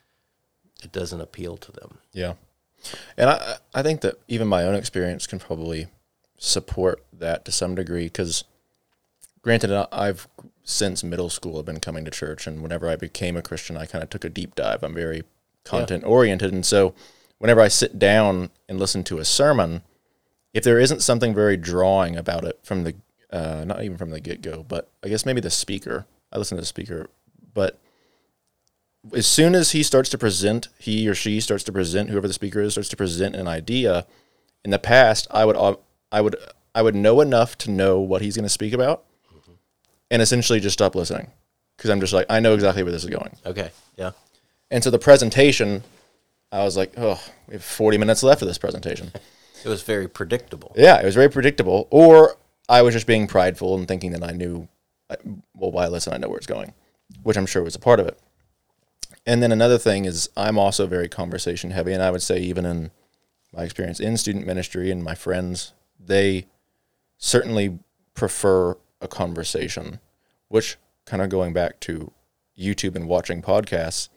it 0.82 0.90
doesn't 0.90 1.20
appeal 1.20 1.58
to 1.58 1.70
them. 1.70 1.98
Yeah. 2.14 2.35
And 3.18 3.28
I 3.28 3.56
I 3.74 3.82
think 3.82 4.00
that 4.00 4.18
even 4.26 4.48
my 4.48 4.64
own 4.64 4.74
experience 4.74 5.26
can 5.26 5.38
probably 5.38 5.88
support 6.38 7.04
that 7.12 7.44
to 7.44 7.52
some 7.52 7.74
degree 7.74 8.04
because 8.04 8.44
granted 9.42 9.70
I've 9.92 10.28
since 10.64 11.04
middle 11.04 11.28
school 11.28 11.58
have 11.58 11.66
been 11.66 11.78
coming 11.78 12.06
to 12.06 12.11
church 12.11 12.46
and 12.46 12.62
whenever 12.62 12.88
I 12.88 12.96
became 12.96 13.37
a 13.37 13.42
Christian 13.42 13.76
I 13.76 13.85
kind 13.85 14.02
of 14.02 14.08
took 14.08 14.24
a 14.24 14.30
deep 14.30 14.54
dive. 14.54 14.82
I'm 14.82 14.94
very 14.94 15.24
content 15.62 16.04
oriented 16.04 16.54
and 16.54 16.64
so 16.64 16.94
whenever 17.42 17.61
I 17.61 17.66
sit 17.66 17.98
down 17.98 18.50
and 18.68 18.78
listen 18.78 19.02
to 19.02 19.18
a 19.18 19.24
sermon, 19.24 19.83
if 20.55 20.62
there 20.62 20.78
isn't 20.78 21.02
something 21.02 21.35
very 21.35 21.57
drawing 21.57 22.14
about 22.14 22.44
it 22.44 22.61
from 22.62 22.85
the 22.85 22.94
uh, 23.33 23.64
not 23.66 23.83
even 23.83 23.96
from 23.96 24.11
the 24.11 24.20
get 24.20 24.42
go, 24.42 24.62
but 24.62 24.88
I 25.02 25.09
guess 25.09 25.26
maybe 25.26 25.40
the 25.40 25.50
speaker. 25.50 26.07
I 26.33 26.38
listen 26.38 26.57
to 26.57 26.62
the 26.62 26.66
speaker, 26.66 27.11
but 27.52 27.81
as 29.12 29.26
soon 29.26 29.57
as 29.57 29.72
he 29.72 29.83
starts 29.83 30.09
to 30.11 30.18
present, 30.18 30.68
he 30.78 31.09
or 31.09 31.16
she 31.16 31.40
starts 31.40 31.64
to 31.64 31.72
present, 31.72 32.11
whoever 32.11 32.28
the 32.28 32.33
speaker 32.33 32.61
is 32.61 32.74
starts 32.74 32.88
to 32.90 32.96
present 32.96 33.35
an 33.35 33.48
idea. 33.48 34.07
In 34.64 34.70
the 34.70 34.78
past, 34.78 35.26
I 35.33 35.44
would 35.44 35.57
I 36.12 36.20
would 36.20 36.37
I 36.76 36.83
would 36.83 36.94
know 36.94 37.20
enough 37.20 37.59
to 37.59 37.72
know 37.72 37.98
what 37.98 38.22
he's 38.22 38.37
going 38.37 38.44
to 38.44 38.50
speak 38.50 38.72
about, 38.72 39.02
and 40.12 40.22
essentially 40.22 40.61
just 40.61 40.74
stop 40.74 40.94
listening 40.94 41.33
because 41.76 41.90
I'm 41.90 41.98
just 41.98 42.12
like 42.12 42.26
I 42.31 42.38
know 42.38 42.55
exactly 42.55 42.85
where 42.85 42.92
this 42.92 43.02
is 43.02 43.11
going. 43.11 43.37
Okay. 43.44 43.72
Yeah. 43.96 44.12
And 44.70 44.85
so 44.85 44.90
the 44.90 45.00
presentation, 45.00 45.83
I 46.52 46.62
was 46.64 46.76
like, 46.76 46.92
oh, 46.98 47.20
we 47.48 47.54
have 47.54 47.64
40 47.64 47.98
minutes 47.98 48.22
left 48.22 48.42
of 48.42 48.48
this 48.48 48.58
presentation. 48.58 49.10
It 49.64 49.68
was 49.68 49.82
very 49.82 50.06
predictable. 50.08 50.72
Yeah, 50.76 51.00
it 51.00 51.04
was 51.04 51.14
very 51.14 51.30
predictable. 51.30 51.88
Or 51.90 52.36
I 52.68 52.82
was 52.82 52.94
just 52.94 53.06
being 53.06 53.26
prideful 53.26 53.74
and 53.74 53.88
thinking 53.88 54.12
that 54.12 54.22
I 54.22 54.32
knew, 54.32 54.68
uh, 55.08 55.16
well, 55.54 55.72
why 55.72 55.86
listen? 55.88 56.12
I 56.12 56.18
know 56.18 56.28
where 56.28 56.36
it's 56.36 56.46
going, 56.46 56.74
which 57.22 57.36
I'm 57.36 57.46
sure 57.46 57.62
was 57.62 57.74
a 57.74 57.80
part 57.80 58.00
of 58.00 58.06
it. 58.06 58.18
And 59.24 59.42
then 59.42 59.52
another 59.52 59.78
thing 59.78 60.04
is 60.04 60.28
I'm 60.36 60.58
also 60.58 60.86
very 60.86 61.08
conversation 61.08 61.70
heavy, 61.70 61.92
and 61.92 62.02
I 62.02 62.10
would 62.10 62.22
say 62.22 62.40
even 62.40 62.66
in 62.66 62.90
my 63.52 63.62
experience 63.64 64.00
in 64.00 64.16
student 64.16 64.46
ministry 64.46 64.90
and 64.90 65.02
my 65.02 65.14
friends, 65.14 65.72
they 65.98 66.46
certainly 67.18 67.78
prefer 68.14 68.76
a 69.00 69.08
conversation, 69.08 70.00
which 70.48 70.76
kind 71.06 71.22
of 71.22 71.28
going 71.28 71.52
back 71.52 71.78
to 71.80 72.12
YouTube 72.58 72.96
and 72.96 73.06
watching 73.06 73.42
podcasts, 73.42 74.08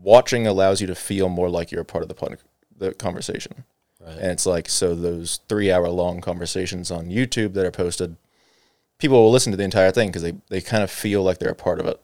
watching 0.00 0.46
allows 0.46 0.80
you 0.80 0.86
to 0.86 0.94
feel 0.94 1.28
more 1.28 1.48
like 1.48 1.70
you're 1.70 1.82
a 1.82 1.84
part 1.84 2.02
of 2.02 2.08
the 2.08 2.38
the 2.76 2.94
conversation. 2.94 3.64
Right. 4.00 4.16
And 4.16 4.30
it's 4.30 4.46
like, 4.46 4.68
so 4.68 4.94
those 4.94 5.40
three 5.48 5.72
hour 5.72 5.88
long 5.88 6.20
conversations 6.20 6.90
on 6.90 7.06
YouTube 7.06 7.54
that 7.54 7.66
are 7.66 7.70
posted, 7.70 8.16
people 8.98 9.22
will 9.22 9.30
listen 9.30 9.50
to 9.52 9.56
the 9.56 9.64
entire 9.64 9.90
thing 9.90 10.08
because 10.08 10.22
they, 10.22 10.34
they 10.48 10.60
kind 10.60 10.82
of 10.82 10.90
feel 10.90 11.22
like 11.22 11.38
they're 11.38 11.50
a 11.50 11.54
part 11.54 11.80
of 11.80 11.86
it. 11.86 12.00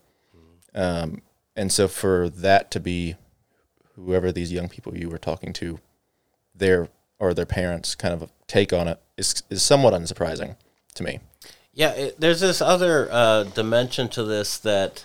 Um, 0.74 1.22
and 1.54 1.70
so 1.70 1.86
for 1.86 2.28
that 2.28 2.70
to 2.72 2.80
be 2.80 3.14
whoever 3.94 4.32
these 4.32 4.52
young 4.52 4.68
people 4.68 4.96
you 4.96 5.08
were 5.08 5.18
talking 5.18 5.52
to, 5.54 5.78
their 6.54 6.88
or 7.20 7.32
their 7.32 7.46
parents 7.46 7.94
kind 7.94 8.12
of 8.12 8.30
take 8.48 8.72
on 8.72 8.88
it 8.88 9.00
is, 9.16 9.42
is 9.48 9.62
somewhat 9.62 9.94
unsurprising 9.94 10.56
to 10.94 11.02
me. 11.04 11.20
Yeah, 11.72 11.92
it, 11.92 12.20
there's 12.20 12.40
this 12.40 12.60
other 12.60 13.08
uh, 13.10 13.44
dimension 13.44 14.08
to 14.10 14.24
this 14.24 14.58
that 14.58 15.04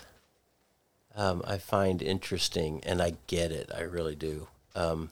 um, 1.20 1.42
I 1.46 1.58
find 1.58 2.00
interesting, 2.00 2.80
and 2.82 3.02
I 3.02 3.12
get 3.26 3.52
it. 3.52 3.70
I 3.76 3.82
really 3.82 4.14
do. 4.16 4.48
Um, 4.74 5.10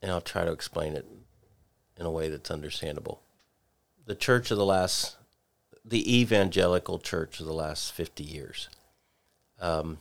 and 0.00 0.10
I'll 0.10 0.22
try 0.22 0.46
to 0.46 0.52
explain 0.52 0.94
it 0.94 1.04
in 1.98 2.06
a 2.06 2.10
way 2.10 2.30
that's 2.30 2.50
understandable. 2.50 3.20
The 4.06 4.14
church 4.14 4.50
of 4.50 4.56
the 4.56 4.64
last, 4.64 5.16
the 5.84 6.20
evangelical 6.20 6.98
church 6.98 7.38
of 7.38 7.44
the 7.44 7.52
last 7.52 7.92
50 7.92 8.24
years, 8.24 8.70
um, 9.60 9.98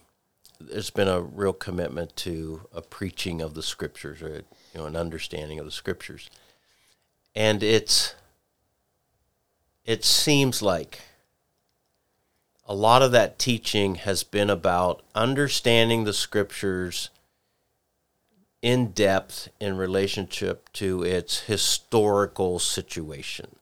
there's 0.58 0.90
been 0.90 1.10
a 1.10 1.20
real 1.20 1.52
commitment 1.52 2.16
to 2.18 2.62
a 2.74 2.82
preaching 2.82 3.42
of 3.42 3.56
the 3.56 3.64
scriptures 3.64 4.22
or 4.22 4.36
you 4.74 4.80
know 4.80 4.86
an 4.86 4.96
understanding 4.96 5.60
of 5.60 5.66
the 5.66 5.72
scriptures 5.72 6.30
and 7.36 7.62
it's 7.62 8.16
it 9.84 10.06
seems 10.06 10.62
like 10.62 11.02
a 12.66 12.74
lot 12.74 13.02
of 13.02 13.12
that 13.12 13.38
teaching 13.38 13.96
has 13.96 14.24
been 14.24 14.50
about 14.50 15.04
understanding 15.14 16.04
the 16.04 16.14
scriptures 16.14 17.10
in 18.62 18.88
depth 18.88 19.50
in 19.60 19.78
relationship 19.78 20.72
to 20.74 21.04
its 21.04 21.42
historical 21.42 22.58
situation. 22.58 23.58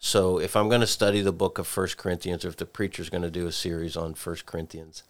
So 0.00 0.40
if 0.40 0.56
I'm 0.56 0.68
going 0.68 0.80
to 0.80 0.86
study 0.86 1.20
the 1.20 1.32
book 1.32 1.58
of 1.58 1.66
First 1.66 1.96
Corinthians 1.96 2.44
or 2.44 2.48
if 2.48 2.56
the 2.56 2.66
preacher's 2.66 3.10
going 3.10 3.22
to 3.22 3.30
do 3.30 3.46
a 3.46 3.52
series 3.52 3.96
on 3.96 4.14
First 4.14 4.46
Corinthians, 4.46 5.04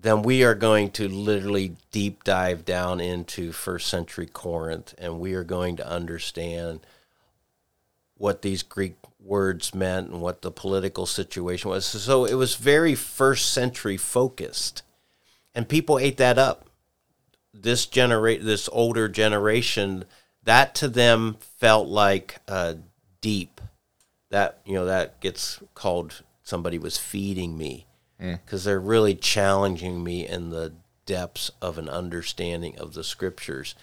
then 0.00 0.22
we 0.22 0.44
are 0.44 0.54
going 0.54 0.90
to 0.92 1.08
literally 1.08 1.76
deep 1.90 2.24
dive 2.24 2.64
down 2.64 3.00
into 3.00 3.52
first 3.52 3.88
century 3.88 4.26
Corinth 4.26 4.94
and 4.96 5.18
we 5.18 5.34
are 5.34 5.44
going 5.44 5.76
to 5.76 5.86
understand 5.86 6.80
what 8.16 8.42
these 8.42 8.62
Greek 8.62 8.94
words 9.20 9.74
meant 9.74 10.10
and 10.10 10.20
what 10.20 10.42
the 10.42 10.50
political 10.50 11.06
situation 11.06 11.70
was. 11.70 11.84
So 11.84 12.24
it 12.24 12.34
was 12.34 12.54
very 12.54 12.94
first 12.94 13.52
century 13.52 13.96
focused. 13.96 14.82
And 15.54 15.68
people 15.68 15.98
ate 15.98 16.18
that 16.18 16.38
up. 16.38 16.66
This 17.52 17.86
generate 17.86 18.44
this 18.44 18.68
older 18.70 19.08
generation, 19.08 20.04
that 20.44 20.74
to 20.76 20.88
them 20.88 21.36
felt 21.40 21.88
like 21.88 22.38
uh, 22.46 22.74
deep. 23.20 23.60
That 24.30 24.60
you 24.64 24.74
know 24.74 24.84
that 24.84 25.20
gets 25.20 25.60
called 25.74 26.22
somebody 26.42 26.78
was 26.78 26.98
feeding 26.98 27.56
me 27.56 27.86
because 28.18 28.62
mm. 28.62 28.64
they're 28.64 28.80
really 28.80 29.14
challenging 29.14 30.04
me 30.04 30.26
in 30.26 30.50
the 30.50 30.74
depths 31.06 31.50
of 31.62 31.78
an 31.78 31.88
understanding 31.88 32.78
of 32.78 32.92
the 32.94 33.02
scriptures. 33.02 33.74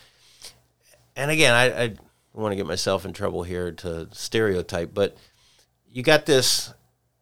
And 1.16 1.32
again, 1.32 1.54
I, 1.54 1.84
I 1.84 1.96
don't 2.36 2.44
want 2.44 2.52
to 2.52 2.58
get 2.58 2.68
myself 2.68 3.06
in 3.06 3.14
trouble 3.14 3.44
here 3.44 3.72
to 3.72 4.10
stereotype, 4.12 4.94
but 4.94 5.16
you 5.90 6.04
got 6.04 6.26
this 6.26 6.74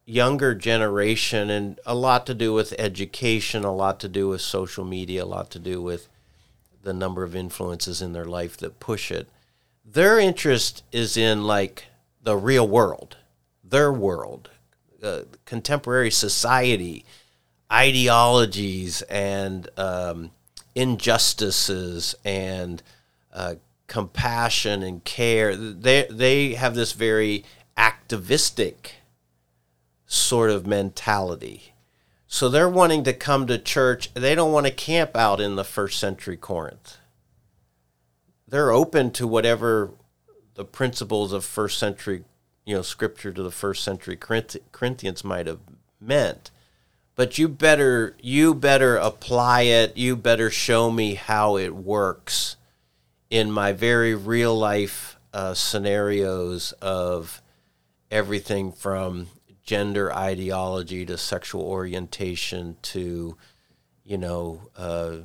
younger 0.05 0.55
generation 0.55 1.51
and 1.51 1.79
a 1.85 1.93
lot 1.93 2.25
to 2.25 2.33
do 2.33 2.51
with 2.51 2.73
education, 2.79 3.63
a 3.63 3.71
lot 3.71 3.99
to 3.99 4.09
do 4.09 4.27
with 4.27 4.41
social 4.41 4.83
media, 4.83 5.23
a 5.23 5.25
lot 5.25 5.51
to 5.51 5.59
do 5.59 5.81
with 5.83 6.09
the 6.81 6.93
number 6.93 7.23
of 7.23 7.35
influences 7.35 8.01
in 8.01 8.13
their 8.13 8.25
life 8.25 8.57
that 8.57 8.79
push 8.79 9.11
it. 9.11 9.29
Their 9.85 10.17
interest 10.17 10.83
is 10.91 11.15
in 11.15 11.43
like 11.43 11.85
the 12.21 12.35
real 12.35 12.67
world, 12.67 13.17
their 13.63 13.93
world, 13.93 14.49
uh, 15.03 15.21
contemporary 15.45 16.09
society, 16.09 17.05
ideologies, 17.71 19.03
and 19.03 19.69
um, 19.77 20.31
injustices, 20.73 22.15
and 22.25 22.81
uh, 23.31 23.55
compassion 23.93 24.81
and 24.81 25.03
care. 25.03 25.55
They 25.55 26.07
they 26.09 26.55
have 26.55 26.73
this 26.73 26.93
very 26.93 27.45
activistic 27.77 28.95
sort 30.07 30.49
of 30.49 30.65
mentality. 30.65 31.75
So 32.25 32.49
they're 32.49 32.67
wanting 32.67 33.03
to 33.03 33.13
come 33.13 33.45
to 33.45 33.59
church. 33.59 34.11
They 34.15 34.33
don't 34.33 34.51
want 34.51 34.65
to 34.65 34.71
camp 34.71 35.15
out 35.15 35.39
in 35.39 35.55
the 35.55 35.63
first 35.63 35.99
century 35.99 36.37
Corinth. 36.37 36.97
They're 38.47 38.71
open 38.71 39.11
to 39.11 39.27
whatever 39.27 39.91
the 40.55 40.65
principles 40.65 41.31
of 41.31 41.45
first 41.45 41.77
century 41.77 42.23
you 42.65 42.75
know 42.75 42.81
scripture 42.81 43.31
to 43.31 43.43
the 43.43 43.51
first 43.51 43.83
century 43.83 44.17
Corinthians 44.17 45.23
might 45.23 45.45
have 45.45 45.59
meant 46.01 46.49
but 47.15 47.37
you 47.37 47.47
better 47.47 48.15
you 48.21 48.53
better 48.53 48.95
apply 48.95 49.61
it 49.61 49.97
you 49.97 50.15
better 50.15 50.49
show 50.49 50.89
me 50.89 51.15
how 51.15 51.57
it 51.57 51.75
works 51.75 52.55
in 53.33 53.51
my 53.51 53.71
very 53.71 54.13
real 54.13 54.55
life 54.55 55.17
uh, 55.33 55.55
scenarios 55.55 56.71
of 56.73 57.41
everything 58.11 58.71
from 58.71 59.25
gender 59.63 60.13
ideology 60.13 61.03
to 61.03 61.17
sexual 61.17 61.63
orientation 61.63 62.77
to 62.83 63.35
you 64.03 64.19
know 64.19 64.61
uh, 64.77 65.15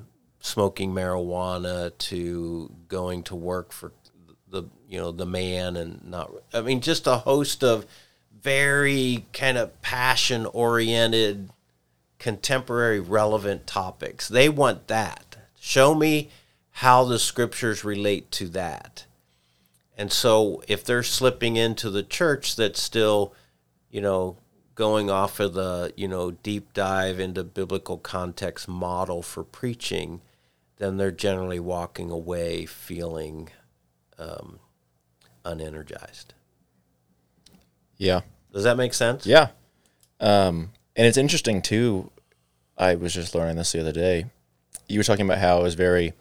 smoking 0.40 0.90
marijuana 0.90 1.92
to 1.98 2.74
going 2.88 3.22
to 3.22 3.36
work 3.36 3.72
for 3.72 3.92
the 4.48 4.62
you 4.88 4.98
know 4.98 5.12
the 5.12 5.26
man 5.26 5.76
and 5.76 6.02
not 6.02 6.32
I 6.54 6.62
mean 6.62 6.80
just 6.80 7.06
a 7.06 7.18
host 7.18 7.62
of 7.62 7.84
very 8.40 9.26
kind 9.34 9.58
of 9.58 9.82
passion 9.82 10.46
oriented, 10.46 11.50
contemporary 12.18 13.00
relevant 13.00 13.66
topics. 13.66 14.28
They 14.28 14.48
want 14.48 14.86
that. 14.86 15.36
Show 15.60 15.94
me 15.94 16.30
how 16.78 17.02
the 17.02 17.18
scriptures 17.18 17.82
relate 17.82 18.30
to 18.30 18.48
that. 18.48 19.04
And 19.96 20.12
so 20.12 20.62
if 20.68 20.84
they're 20.84 21.02
slipping 21.02 21.56
into 21.56 21.90
the 21.90 22.04
church 22.04 22.54
that's 22.54 22.80
still, 22.80 23.34
you 23.90 24.00
know, 24.00 24.36
going 24.76 25.10
off 25.10 25.40
of 25.40 25.54
the, 25.54 25.92
you 25.96 26.06
know, 26.06 26.30
deep 26.30 26.72
dive 26.74 27.18
into 27.18 27.42
biblical 27.42 27.98
context 27.98 28.68
model 28.68 29.22
for 29.22 29.42
preaching, 29.42 30.20
then 30.76 30.98
they're 30.98 31.10
generally 31.10 31.58
walking 31.58 32.12
away 32.12 32.64
feeling 32.64 33.48
um, 34.16 34.60
unenergized. 35.44 36.26
Yeah. 37.96 38.20
Does 38.52 38.62
that 38.62 38.76
make 38.76 38.94
sense? 38.94 39.26
Yeah. 39.26 39.48
Um, 40.20 40.70
and 40.94 41.08
it's 41.08 41.18
interesting 41.18 41.60
too. 41.60 42.12
I 42.76 42.94
was 42.94 43.14
just 43.14 43.34
learning 43.34 43.56
this 43.56 43.72
the 43.72 43.80
other 43.80 43.90
day. 43.90 44.26
You 44.86 45.00
were 45.00 45.04
talking 45.04 45.26
about 45.26 45.38
how 45.38 45.58
it 45.58 45.64
was 45.64 45.74
very, 45.74 46.12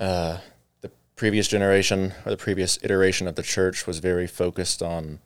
uh, 0.00 0.38
the 0.80 0.90
previous 1.14 1.46
generation 1.46 2.14
or 2.24 2.30
the 2.30 2.36
previous 2.36 2.78
iteration 2.82 3.28
of 3.28 3.34
the 3.36 3.42
church 3.42 3.86
was 3.86 3.98
very 3.98 4.26
focused 4.26 4.82
on 4.82 5.20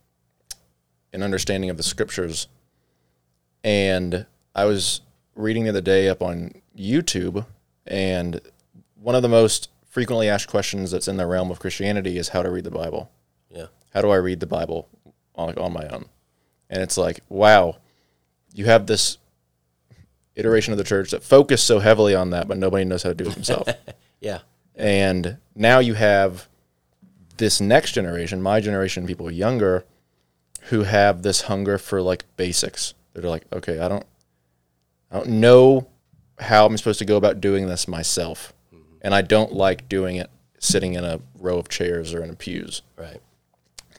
an 1.13 1.23
understanding 1.23 1.71
of 1.71 1.77
the 1.77 1.83
scriptures. 1.83 2.49
And 3.63 4.27
I 4.55 4.65
was 4.65 5.01
reading 5.37 5.65
the 5.65 5.71
other 5.71 5.81
day 5.81 6.09
up 6.09 6.21
on 6.21 6.53
YouTube, 6.77 7.47
and 7.87 8.41
one 9.01 9.15
of 9.15 9.23
the 9.23 9.29
most 9.29 9.71
frequently 9.89 10.29
asked 10.29 10.49
questions 10.49 10.91
that's 10.91 11.09
in 11.09 11.17
the 11.17 11.27
realm 11.27 11.51
of 11.51 11.61
Christianity 11.61 12.19
is 12.19 12.31
how 12.31 12.43
to 12.43 12.51
read 12.51 12.65
the 12.65 12.71
Bible. 12.71 13.11
Yeah. 13.49 13.67
How 13.95 14.03
do 14.03 14.11
I 14.11 14.17
read 14.17 14.41
the 14.41 14.47
Bible 14.47 14.89
on, 15.37 15.57
on 15.57 15.73
my 15.73 15.87
own? 15.87 16.07
And 16.69 16.83
it's 16.83 16.99
like, 16.99 17.21
wow, 17.29 17.77
you 18.53 18.65
have 18.65 18.87
this 18.87 19.19
iteration 20.35 20.73
of 20.73 20.79
the 20.79 20.85
church 20.85 21.13
that 21.13 21.23
focused 21.23 21.65
so 21.65 21.79
heavily 21.79 22.15
on 22.15 22.31
that, 22.31 22.49
but 22.49 22.59
nobody 22.59 22.85
knows 22.85 23.05
how 23.05 23.11
to 23.11 23.15
do 23.15 23.29
it 23.29 23.35
themselves. 23.35 23.71
Yeah. 24.21 24.39
And 24.75 25.39
now 25.55 25.79
you 25.79 25.95
have 25.95 26.49
this 27.37 27.61
next 27.61 27.93
generation, 27.93 28.43
my 28.43 28.61
generation, 28.61 29.07
people 29.07 29.31
younger, 29.31 29.85
who 30.69 30.85
have 30.85 31.23
this 31.23 31.43
hunger 31.43 31.79
for 31.79 32.01
like 32.01 32.25
basics. 32.37 32.95
They're 33.13 33.29
like, 33.29 33.45
okay, 33.53 33.79
I 33.79 33.89
don't, 33.89 34.07
I 35.11 35.17
don't 35.17 35.29
know 35.29 35.89
how 36.39 36.67
I'm 36.67 36.77
supposed 36.77 36.99
to 36.99 37.05
go 37.05 37.17
about 37.17 37.41
doing 37.41 37.67
this 37.67 37.87
myself, 37.87 38.53
mm-hmm. 38.75 38.83
and 39.03 39.15
I 39.15 39.23
don't 39.23 39.53
like 39.53 39.89
doing 39.89 40.17
it 40.17 40.31
sitting 40.59 40.95
in 40.95 41.05
a 41.05 41.21
row 41.39 41.59
of 41.59 41.69
chairs 41.69 42.15
or 42.15 42.25
in 42.25 42.31
a 42.31 42.35
pews, 42.35 42.83
Right. 42.97 43.21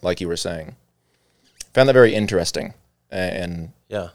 like 0.01 0.19
you 0.19 0.27
were 0.27 0.38
saying. 0.38 0.75
Found 1.73 1.89
that 1.89 1.93
very 1.93 2.13
interesting, 2.13 2.73
and 3.09 3.71
Yeah. 3.89 4.09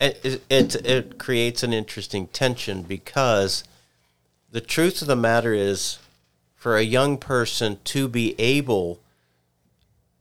It, 0.00 0.42
it, 0.48 0.74
it 0.86 1.18
creates 1.18 1.64
an 1.64 1.72
interesting 1.72 2.28
tension 2.28 2.82
because 2.82 3.64
the 4.50 4.60
truth 4.60 5.02
of 5.02 5.08
the 5.08 5.16
matter 5.16 5.52
is 5.52 5.98
for 6.54 6.76
a 6.76 6.82
young 6.82 7.18
person 7.18 7.78
to 7.84 8.08
be 8.08 8.34
able 8.38 9.00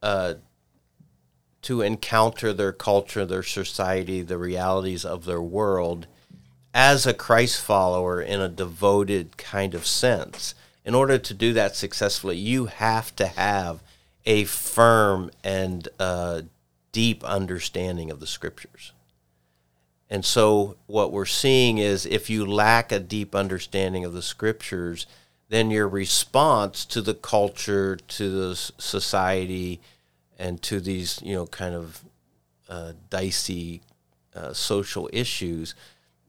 uh, 0.03 0.35
to 1.61 1.81
encounter 1.81 2.53
their 2.53 2.71
culture, 2.71 3.25
their 3.25 3.43
society, 3.43 4.21
the 4.21 4.37
realities 4.37 5.03
of 5.03 5.25
their 5.25 5.41
world 5.41 6.07
as 6.73 7.05
a 7.05 7.13
Christ 7.13 7.59
follower 7.59 8.21
in 8.21 8.39
a 8.39 8.47
devoted 8.47 9.37
kind 9.37 9.73
of 9.73 9.85
sense. 9.85 10.53
In 10.85 10.93
order 10.93 11.17
to 11.17 11.33
do 11.33 11.53
that 11.53 11.75
successfully, 11.75 12.37
you 12.37 12.67
have 12.67 13.15
to 13.15 13.27
have 13.27 13.81
a 14.25 14.43
firm 14.43 15.31
and 15.43 15.87
uh, 15.99 16.43
deep 16.91 17.23
understanding 17.23 18.11
of 18.11 18.19
the 18.19 18.27
scriptures. 18.27 18.91
And 20.09 20.23
so, 20.23 20.77
what 20.85 21.11
we're 21.11 21.25
seeing 21.25 21.79
is 21.79 22.05
if 22.05 22.29
you 22.29 22.45
lack 22.45 22.91
a 22.91 22.99
deep 22.99 23.35
understanding 23.35 24.05
of 24.05 24.13
the 24.13 24.21
scriptures, 24.21 25.05
then 25.49 25.71
your 25.71 25.87
response 25.87 26.85
to 26.85 27.01
the 27.01 27.13
culture, 27.13 27.95
to 27.95 28.29
the 28.29 28.55
society, 28.55 29.81
and 30.37 30.61
to 30.61 30.79
these, 30.79 31.19
you 31.23 31.35
know, 31.35 31.47
kind 31.47 31.75
of 31.75 32.03
uh, 32.69 32.93
dicey 33.09 33.81
uh, 34.35 34.53
social 34.53 35.09
issues, 35.11 35.73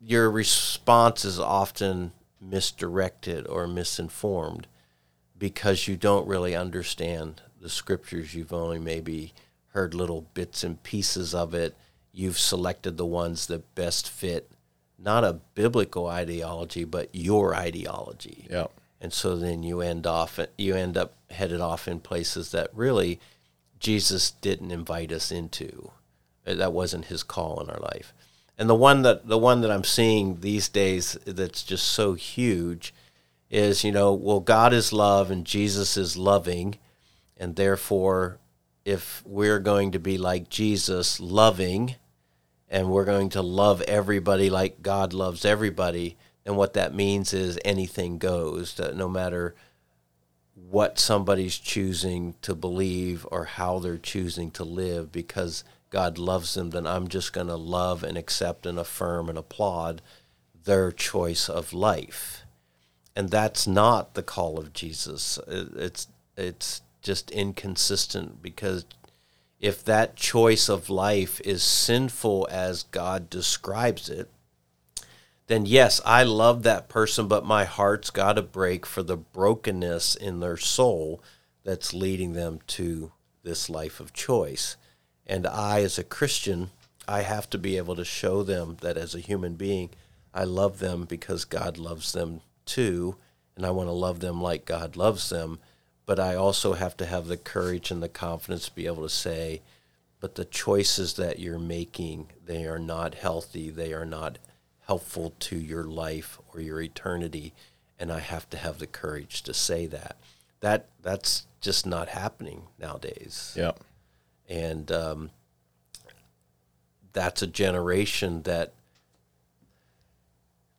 your 0.00 0.30
response 0.30 1.24
is 1.24 1.38
often 1.38 2.12
misdirected 2.40 3.46
or 3.46 3.66
misinformed 3.66 4.66
because 5.36 5.88
you 5.88 5.96
don't 5.96 6.26
really 6.26 6.54
understand 6.54 7.42
the 7.60 7.68
scriptures. 7.68 8.34
You've 8.34 8.52
only 8.52 8.78
maybe 8.78 9.32
heard 9.72 9.94
little 9.94 10.22
bits 10.34 10.64
and 10.64 10.82
pieces 10.82 11.34
of 11.34 11.54
it. 11.54 11.76
You've 12.12 12.38
selected 12.38 12.96
the 12.96 13.06
ones 13.06 13.46
that 13.46 13.74
best 13.74 14.08
fit 14.08 14.50
not 14.98 15.24
a 15.24 15.34
biblical 15.54 16.08
ideology, 16.08 16.84
but 16.84 17.08
your 17.12 17.54
ideology. 17.54 18.46
yeah, 18.50 18.66
And 19.00 19.12
so 19.12 19.36
then 19.36 19.62
you 19.62 19.80
end 19.80 20.06
off 20.06 20.40
you 20.58 20.74
end 20.74 20.96
up 20.96 21.14
headed 21.30 21.60
off 21.60 21.86
in 21.86 22.00
places 22.00 22.50
that 22.50 22.70
really 22.74 23.20
Jesus 23.78 24.32
didn't 24.32 24.72
invite 24.72 25.12
us 25.12 25.30
into. 25.30 25.92
That 26.44 26.72
wasn't 26.72 27.06
his 27.06 27.22
call 27.22 27.60
in 27.60 27.70
our 27.70 27.78
life. 27.80 28.12
And 28.56 28.68
the 28.68 28.74
one 28.74 29.02
that 29.02 29.28
the 29.28 29.38
one 29.38 29.60
that 29.60 29.70
I'm 29.70 29.84
seeing 29.84 30.40
these 30.40 30.68
days 30.68 31.16
that's 31.24 31.62
just 31.62 31.86
so 31.86 32.14
huge 32.14 32.92
is, 33.50 33.84
you 33.84 33.92
know, 33.92 34.12
well 34.12 34.40
God 34.40 34.72
is 34.72 34.92
love 34.92 35.30
and 35.30 35.44
Jesus 35.44 35.96
is 35.96 36.16
loving 36.16 36.76
and 37.36 37.54
therefore 37.54 38.38
if 38.88 39.22
we're 39.27 39.59
going 39.59 39.92
to 39.92 39.98
be 39.98 40.16
like 40.16 40.48
Jesus 40.48 41.20
loving 41.20 41.96
and 42.70 42.88
we're 42.88 43.05
going 43.05 43.29
to 43.29 43.42
love 43.42 43.83
everybody 43.83 44.48
like 44.48 44.81
God 44.81 45.12
loves 45.12 45.44
everybody, 45.44 46.16
then 46.44 46.57
what 46.57 46.72
that 46.72 46.94
means 46.94 47.35
is 47.35 47.59
anything 47.66 48.16
goes. 48.16 48.81
No 48.94 49.07
matter 49.07 49.55
what 50.55 50.98
somebody's 50.98 51.59
choosing 51.59 52.35
to 52.40 52.55
believe 52.55 53.27
or 53.31 53.44
how 53.44 53.79
they're 53.79 53.98
choosing 53.98 54.51
to 54.53 54.64
live, 54.64 55.12
because 55.12 55.64
God 55.90 56.16
loves 56.16 56.55
them, 56.55 56.70
then 56.70 56.87
I'm 56.87 57.09
just 57.09 57.35
going 57.35 57.48
to 57.48 57.57
love 57.57 58.03
and 58.03 58.16
accept 58.16 58.64
and 58.64 58.79
affirm 58.79 59.29
and 59.29 59.37
applaud 59.37 60.01
their 60.64 60.92
choice 60.92 61.51
of 61.51 61.74
life. 61.74 62.46
And 63.14 63.29
that's 63.29 63.66
not 63.66 64.14
the 64.14 64.22
call 64.22 64.59
of 64.59 64.72
Jesus. 64.72 65.38
It's 65.46 66.09
it's 66.38 66.81
just 67.08 67.30
inconsistent 67.30 68.42
because 68.42 68.84
if 69.58 69.82
that 69.82 70.14
choice 70.14 70.68
of 70.68 70.90
life 70.90 71.40
is 71.40 71.62
sinful 71.62 72.46
as 72.50 72.82
God 72.82 73.30
describes 73.30 74.10
it, 74.10 74.28
then 75.46 75.64
yes, 75.64 76.02
I 76.04 76.22
love 76.24 76.64
that 76.64 76.90
person, 76.90 77.26
but 77.26 77.46
my 77.46 77.64
heart's 77.64 78.10
got 78.10 78.34
to 78.34 78.42
break 78.42 78.84
for 78.84 79.02
the 79.02 79.16
brokenness 79.16 80.16
in 80.16 80.40
their 80.40 80.58
soul 80.58 81.22
that's 81.64 81.94
leading 81.94 82.34
them 82.34 82.60
to 82.66 83.12
this 83.42 83.70
life 83.70 84.00
of 84.00 84.12
choice. 84.12 84.76
And 85.26 85.46
I, 85.46 85.80
as 85.80 85.98
a 85.98 86.04
Christian, 86.04 86.72
I 87.08 87.22
have 87.22 87.48
to 87.48 87.56
be 87.56 87.78
able 87.78 87.96
to 87.96 88.04
show 88.04 88.42
them 88.42 88.76
that 88.82 88.98
as 88.98 89.14
a 89.14 89.20
human 89.20 89.54
being, 89.54 89.88
I 90.34 90.44
love 90.44 90.78
them 90.78 91.06
because 91.06 91.46
God 91.46 91.78
loves 91.78 92.12
them 92.12 92.42
too, 92.66 93.16
and 93.56 93.64
I 93.64 93.70
want 93.70 93.88
to 93.88 93.92
love 93.92 94.20
them 94.20 94.42
like 94.42 94.66
God 94.66 94.94
loves 94.94 95.30
them. 95.30 95.58
But 96.08 96.18
I 96.18 96.36
also 96.36 96.72
have 96.72 96.96
to 96.96 97.04
have 97.04 97.26
the 97.26 97.36
courage 97.36 97.90
and 97.90 98.02
the 98.02 98.08
confidence 98.08 98.64
to 98.64 98.74
be 98.74 98.86
able 98.86 99.02
to 99.02 99.10
say, 99.10 99.60
but 100.20 100.36
the 100.36 100.46
choices 100.46 101.12
that 101.14 101.38
you're 101.38 101.58
making, 101.58 102.28
they 102.46 102.64
are 102.64 102.78
not 102.78 103.16
healthy, 103.16 103.68
they 103.68 103.92
are 103.92 104.06
not 104.06 104.38
helpful 104.86 105.34
to 105.38 105.58
your 105.58 105.84
life 105.84 106.38
or 106.54 106.62
your 106.62 106.80
eternity, 106.80 107.52
and 107.98 108.10
I 108.10 108.20
have 108.20 108.48
to 108.48 108.56
have 108.56 108.78
the 108.78 108.86
courage 108.86 109.42
to 109.42 109.52
say 109.52 109.84
that. 109.84 110.16
That 110.60 110.86
that's 111.02 111.46
just 111.60 111.84
not 111.84 112.08
happening 112.08 112.62
nowadays 112.78 113.52
yeah, 113.54 113.72
and 114.48 114.90
um, 114.90 115.30
that's 117.12 117.42
a 117.42 117.46
generation 117.46 118.42
that 118.44 118.72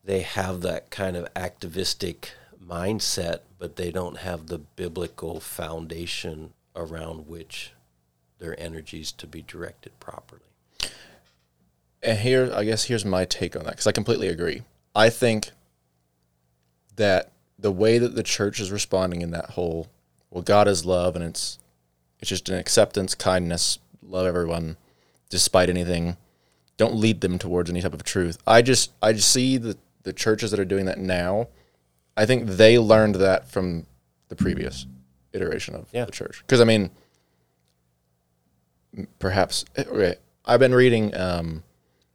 they 0.04 0.22
have 0.22 0.62
that 0.62 0.90
kind 0.90 1.16
of 1.16 1.28
activistic 1.36 2.32
mindset, 2.64 3.40
but 3.58 3.76
they 3.76 3.92
don't 3.92 4.18
have 4.18 4.48
the 4.48 4.58
biblical 4.58 5.40
foundation 5.40 6.54
around 6.76 7.28
which 7.28 7.72
their 8.40 8.60
energies 8.60 9.12
to 9.12 9.28
be 9.28 9.42
directed 9.42 10.00
properly. 10.00 10.42
and 12.02 12.20
here 12.20 12.50
I 12.54 12.64
guess 12.64 12.86
here's 12.86 13.06
my 13.06 13.26
take 13.26 13.56
on 13.56 13.64
that 13.66 13.72
because 13.72 13.88
I 13.88 13.92
completely 13.92 14.28
agree. 14.28 14.64
I 14.96 15.10
think 15.10 15.52
that 16.96 17.32
the 17.58 17.72
way 17.72 17.98
that 17.98 18.16
the 18.16 18.24
church 18.24 18.60
is 18.60 18.72
responding 18.72 19.22
in 19.22 19.32
that 19.32 19.52
whole 19.52 19.88
well 20.30 20.42
God 20.42 20.68
is 20.68 20.86
love 20.86 21.16
and 21.16 21.24
it's 21.24 21.60
it's 22.20 22.30
just 22.30 22.50
an 22.50 22.60
acceptance, 22.60 23.16
kindness, 23.16 23.80
love 24.02 24.26
everyone 24.26 24.78
despite 25.30 25.70
anything. 25.70 26.18
Don't 26.78 26.96
lead 26.96 27.22
them 27.22 27.38
towards 27.38 27.70
any 27.70 27.82
type 27.82 27.94
of 27.94 28.04
truth. 28.04 28.38
I 28.48 28.62
just 28.62 28.92
I 29.02 29.14
just 29.14 29.32
see 29.32 29.58
the 29.58 29.78
the 30.04 30.14
churches 30.14 30.52
that 30.52 30.60
are 30.60 30.66
doing 30.66 30.86
that 30.86 30.98
now. 30.98 31.48
I 32.20 32.26
think 32.26 32.48
they 32.48 32.78
learned 32.78 33.16
that 33.16 33.50
from 33.50 33.86
the 34.28 34.36
previous 34.36 34.86
iteration 35.34 35.74
of 35.76 35.88
Yeah. 35.94 36.06
the 36.06 36.12
church. 36.12 36.40
Because 36.46 36.60
I 36.60 36.66
mean, 36.66 36.92
perhaps 39.20 39.66
okay. 39.78 40.16
I've 40.46 40.60
been 40.60 40.74
reading 40.76 41.16
um, 41.16 41.64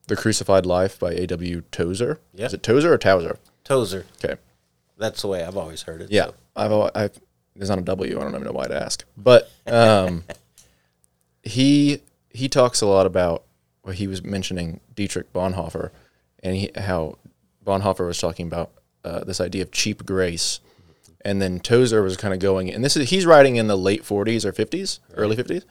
The 0.08 0.16
Crucified 0.16 0.66
Life 0.66 0.98
by 0.98 1.12
A.W. 1.12 1.62
Tozer. 1.70 2.20
Yeah. 2.34 2.46
Is 2.46 2.54
it 2.54 2.62
Tozer 2.62 2.92
or 2.92 2.98
Towser? 2.98 3.38
Tozer. 3.64 4.06
Okay. 4.22 4.40
That's 4.98 5.22
the 5.22 5.28
way 5.28 5.42
I've 5.44 5.56
always 5.56 5.82
heard 5.82 6.02
it. 6.02 6.10
Yeah. 6.10 6.26
so. 6.26 6.34
I've, 6.56 6.90
I've 6.94 7.20
there's 7.56 7.70
not 7.70 7.78
a 7.78 7.82
W. 7.82 8.18
I 8.18 8.22
don't 8.22 8.30
even 8.34 8.44
know 8.44 8.52
why 8.52 8.66
to 8.66 8.80
ask. 8.80 9.04
But 9.16 9.50
um, 9.66 10.24
he 11.42 12.00
he 12.30 12.48
talks 12.48 12.80
a 12.80 12.86
lot 12.86 13.06
about 13.06 13.44
well, 13.84 13.94
he 13.94 14.06
was 14.06 14.22
mentioning 14.22 14.80
Dietrich 14.94 15.32
Bonhoeffer 15.32 15.90
and 16.42 16.56
he, 16.56 16.70
how 16.76 17.16
Bonhoeffer 17.64 18.06
was 18.06 18.18
talking 18.18 18.46
about 18.46 18.70
uh, 19.04 19.24
this 19.24 19.40
idea 19.40 19.62
of 19.62 19.70
cheap 19.70 20.04
grace. 20.04 20.60
And 21.24 21.40
then 21.40 21.58
Tozer 21.60 22.02
was 22.02 22.16
kind 22.16 22.34
of 22.34 22.40
going, 22.40 22.70
and 22.70 22.84
this 22.84 22.96
is 22.96 23.10
he's 23.10 23.24
writing 23.24 23.56
in 23.56 23.66
the 23.66 23.78
late 23.78 24.02
40s 24.02 24.44
or 24.44 24.52
50s, 24.52 24.98
early 25.14 25.36
50s. 25.36 25.64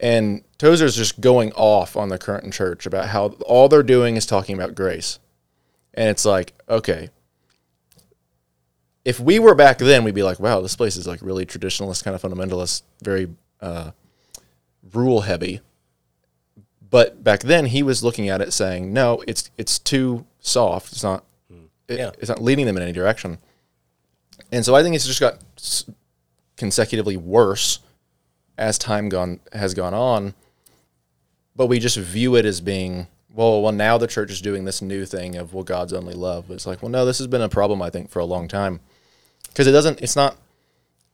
And 0.00 0.44
Tozer's 0.58 0.96
just 0.96 1.20
going 1.20 1.52
off 1.52 1.96
on 1.96 2.08
the 2.08 2.18
current 2.18 2.52
church 2.52 2.86
about 2.86 3.08
how 3.08 3.28
all 3.46 3.68
they're 3.68 3.82
doing 3.82 4.16
is 4.16 4.26
talking 4.26 4.54
about 4.54 4.74
grace. 4.74 5.18
And 5.94 6.08
it's 6.08 6.24
like, 6.24 6.52
okay, 6.68 7.08
if 9.04 9.18
we 9.18 9.38
were 9.38 9.54
back 9.54 9.78
then, 9.78 10.04
we'd 10.04 10.14
be 10.14 10.22
like, 10.22 10.38
wow, 10.38 10.60
this 10.60 10.76
place 10.76 10.96
is 10.96 11.06
like 11.06 11.22
really 11.22 11.46
traditionalist, 11.46 12.04
kind 12.04 12.14
of 12.14 12.22
fundamentalist, 12.22 12.82
very 13.02 13.28
uh, 13.60 13.92
rule 14.92 15.22
heavy. 15.22 15.60
But 16.90 17.24
back 17.24 17.40
then, 17.40 17.66
he 17.66 17.82
was 17.82 18.04
looking 18.04 18.28
at 18.28 18.40
it 18.40 18.52
saying, 18.52 18.92
no, 18.92 19.22
it's 19.26 19.50
it's 19.58 19.78
too 19.78 20.26
soft. 20.40 20.92
It's 20.92 21.02
not. 21.02 21.24
It, 21.88 21.98
Yeah. 21.98 22.10
It's 22.18 22.28
not 22.28 22.42
leading 22.42 22.66
them 22.66 22.76
in 22.76 22.82
any 22.82 22.92
direction. 22.92 23.38
And 24.52 24.64
so 24.64 24.74
I 24.74 24.82
think 24.82 24.94
it's 24.94 25.06
just 25.06 25.20
got 25.20 25.38
consecutively 26.56 27.16
worse 27.16 27.80
as 28.56 28.78
time 28.78 29.08
gone 29.08 29.40
has 29.52 29.74
gone 29.74 29.94
on. 29.94 30.34
But 31.56 31.66
we 31.66 31.78
just 31.78 31.96
view 31.96 32.36
it 32.36 32.44
as 32.44 32.60
being 32.60 33.08
well. 33.34 33.62
Well, 33.62 33.72
now 33.72 33.98
the 33.98 34.06
church 34.06 34.30
is 34.30 34.40
doing 34.40 34.64
this 34.64 34.80
new 34.80 35.04
thing 35.04 35.36
of 35.36 35.54
well, 35.54 35.64
God's 35.64 35.92
only 35.92 36.14
love. 36.14 36.46
But 36.48 36.54
it's 36.54 36.66
like, 36.66 36.82
well, 36.82 36.90
no, 36.90 37.04
this 37.04 37.18
has 37.18 37.26
been 37.26 37.42
a 37.42 37.48
problem 37.48 37.82
I 37.82 37.90
think 37.90 38.10
for 38.10 38.20
a 38.20 38.24
long 38.24 38.46
time 38.48 38.80
because 39.48 39.66
it 39.66 39.72
doesn't. 39.72 40.00
It's 40.00 40.16
not. 40.16 40.36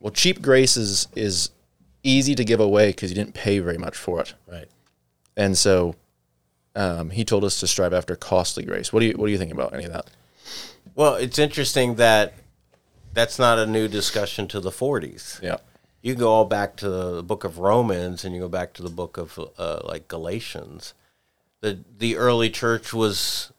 Well, 0.00 0.12
cheap 0.12 0.42
grace 0.42 0.76
is 0.76 1.08
is 1.16 1.50
easy 2.02 2.34
to 2.34 2.44
give 2.44 2.60
away 2.60 2.88
because 2.90 3.10
you 3.10 3.14
didn't 3.14 3.32
pay 3.34 3.58
very 3.58 3.78
much 3.78 3.96
for 3.96 4.20
it, 4.20 4.34
Right. 4.46 4.68
and 5.38 5.56
so 5.56 5.94
um, 6.76 7.08
he 7.08 7.24
told 7.24 7.42
us 7.44 7.58
to 7.60 7.66
strive 7.66 7.94
after 7.94 8.14
costly 8.14 8.64
grace. 8.64 8.92
What 8.92 9.00
do 9.00 9.06
you 9.06 9.14
What 9.14 9.26
do 9.26 9.32
you 9.32 9.38
think 9.38 9.52
about 9.52 9.72
any 9.72 9.84
of 9.84 9.92
that? 9.94 10.10
Well, 10.94 11.14
it's 11.14 11.38
interesting 11.38 11.96
that 11.96 12.34
that's 13.12 13.38
not 13.38 13.58
a 13.58 13.66
new 13.66 13.88
discussion 13.88 14.48
to 14.48 14.60
the 14.60 14.70
40s. 14.70 15.42
Yeah. 15.42 15.58
You 16.02 16.14
go 16.14 16.28
all 16.30 16.44
back 16.44 16.76
to 16.76 16.88
the 16.88 17.22
book 17.22 17.44
of 17.44 17.58
Romans 17.58 18.24
and 18.24 18.34
you 18.34 18.40
go 18.42 18.48
back 18.48 18.74
to 18.74 18.82
the 18.82 18.90
book 18.90 19.16
of 19.16 19.38
uh, 19.58 19.80
like 19.84 20.06
Galatians. 20.06 20.94
The 21.60 21.80
the 21.98 22.16
early 22.16 22.50
church 22.50 22.92
was 22.92 23.52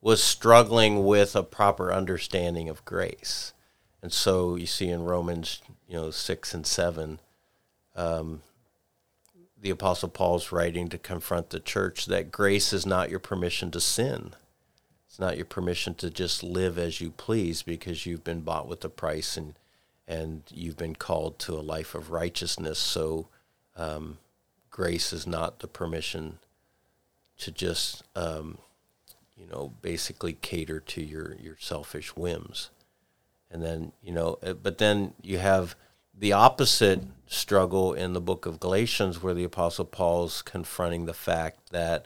was 0.00 0.22
struggling 0.22 1.04
with 1.04 1.36
a 1.36 1.42
proper 1.42 1.92
understanding 1.92 2.68
of 2.68 2.84
grace. 2.84 3.52
And 4.02 4.12
so 4.12 4.54
you 4.56 4.66
see 4.66 4.88
in 4.88 5.04
Romans, 5.04 5.60
you 5.88 5.96
know, 5.96 6.10
6 6.10 6.54
and 6.54 6.66
7 6.66 7.18
um, 7.96 8.42
the 9.60 9.70
apostle 9.70 10.08
Paul's 10.08 10.52
writing 10.52 10.88
to 10.90 10.98
confront 10.98 11.50
the 11.50 11.58
church 11.58 12.06
that 12.06 12.30
grace 12.30 12.72
is 12.72 12.86
not 12.86 13.10
your 13.10 13.18
permission 13.18 13.70
to 13.72 13.80
sin. 13.80 14.34
It's 15.16 15.20
not 15.22 15.38
your 15.38 15.46
permission 15.46 15.94
to 15.94 16.10
just 16.10 16.42
live 16.42 16.76
as 16.76 17.00
you 17.00 17.10
please 17.10 17.62
because 17.62 18.04
you've 18.04 18.22
been 18.22 18.42
bought 18.42 18.68
with 18.68 18.84
a 18.84 18.90
price 18.90 19.38
and 19.38 19.54
and 20.06 20.42
you've 20.52 20.76
been 20.76 20.94
called 20.94 21.38
to 21.38 21.54
a 21.54 21.64
life 21.64 21.94
of 21.94 22.10
righteousness. 22.10 22.78
So 22.78 23.28
um, 23.76 24.18
grace 24.68 25.14
is 25.14 25.26
not 25.26 25.60
the 25.60 25.68
permission 25.68 26.38
to 27.38 27.50
just 27.50 28.02
um, 28.14 28.58
you 29.38 29.46
know 29.46 29.72
basically 29.80 30.34
cater 30.34 30.80
to 30.80 31.02
your 31.02 31.34
your 31.36 31.56
selfish 31.58 32.14
whims. 32.14 32.68
And 33.50 33.62
then 33.62 33.92
you 34.02 34.12
know, 34.12 34.38
uh, 34.42 34.52
but 34.52 34.76
then 34.76 35.14
you 35.22 35.38
have 35.38 35.76
the 36.12 36.34
opposite 36.34 37.00
struggle 37.26 37.94
in 37.94 38.12
the 38.12 38.20
book 38.20 38.44
of 38.44 38.60
Galatians, 38.60 39.22
where 39.22 39.32
the 39.32 39.44
apostle 39.44 39.86
Paul's 39.86 40.42
confronting 40.42 41.06
the 41.06 41.14
fact 41.14 41.70
that 41.70 42.04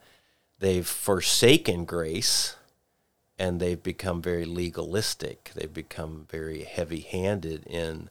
they've 0.61 0.87
forsaken 0.87 1.85
grace 1.85 2.55
and 3.41 3.59
they've 3.59 3.83
become 3.83 4.21
very 4.21 4.45
legalistic. 4.45 5.51
They've 5.55 5.73
become 5.73 6.27
very 6.31 6.65
heavy 6.65 7.01
handed 7.01 7.67
in 7.67 8.11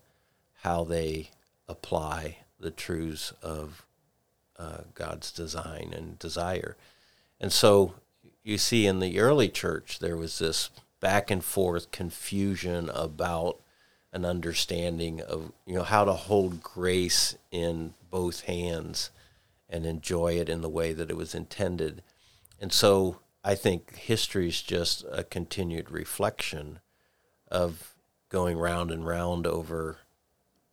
how 0.63 0.83
they 0.83 1.29
apply 1.67 2.37
the 2.59 2.71
truths 2.71 3.31
of 3.43 3.85
uh, 4.57 4.79
God's 4.95 5.31
design 5.31 5.93
and 5.95 6.17
desire. 6.17 6.77
And 7.39 7.53
so 7.53 7.93
you 8.43 8.57
see 8.57 8.87
in 8.87 8.99
the 8.99 9.19
early 9.19 9.49
church, 9.49 9.99
there 9.99 10.17
was 10.17 10.39
this 10.39 10.71
back 10.99 11.29
and 11.29 11.43
forth 11.43 11.91
confusion 11.91 12.89
about 12.89 13.59
an 14.11 14.25
understanding 14.25 15.21
of 15.21 15.51
you 15.67 15.75
know 15.75 15.83
how 15.83 16.05
to 16.05 16.13
hold 16.13 16.63
grace 16.63 17.37
in 17.51 17.93
both 18.09 18.41
hands 18.45 19.11
and 19.69 19.85
enjoy 19.85 20.39
it 20.39 20.49
in 20.49 20.61
the 20.61 20.69
way 20.69 20.91
that 20.91 21.11
it 21.11 21.15
was 21.15 21.35
intended. 21.35 22.01
And 22.59 22.73
so 22.73 23.19
I 23.43 23.56
think 23.56 23.95
history 23.95 24.49
is 24.49 24.62
just 24.62 25.06
a 25.12 25.23
continued 25.23 25.91
reflection 25.91 26.80
of 27.49 27.95
going 28.30 28.58
round 28.58 28.91
and 28.91 29.06
round 29.06 29.47
over 29.47 29.97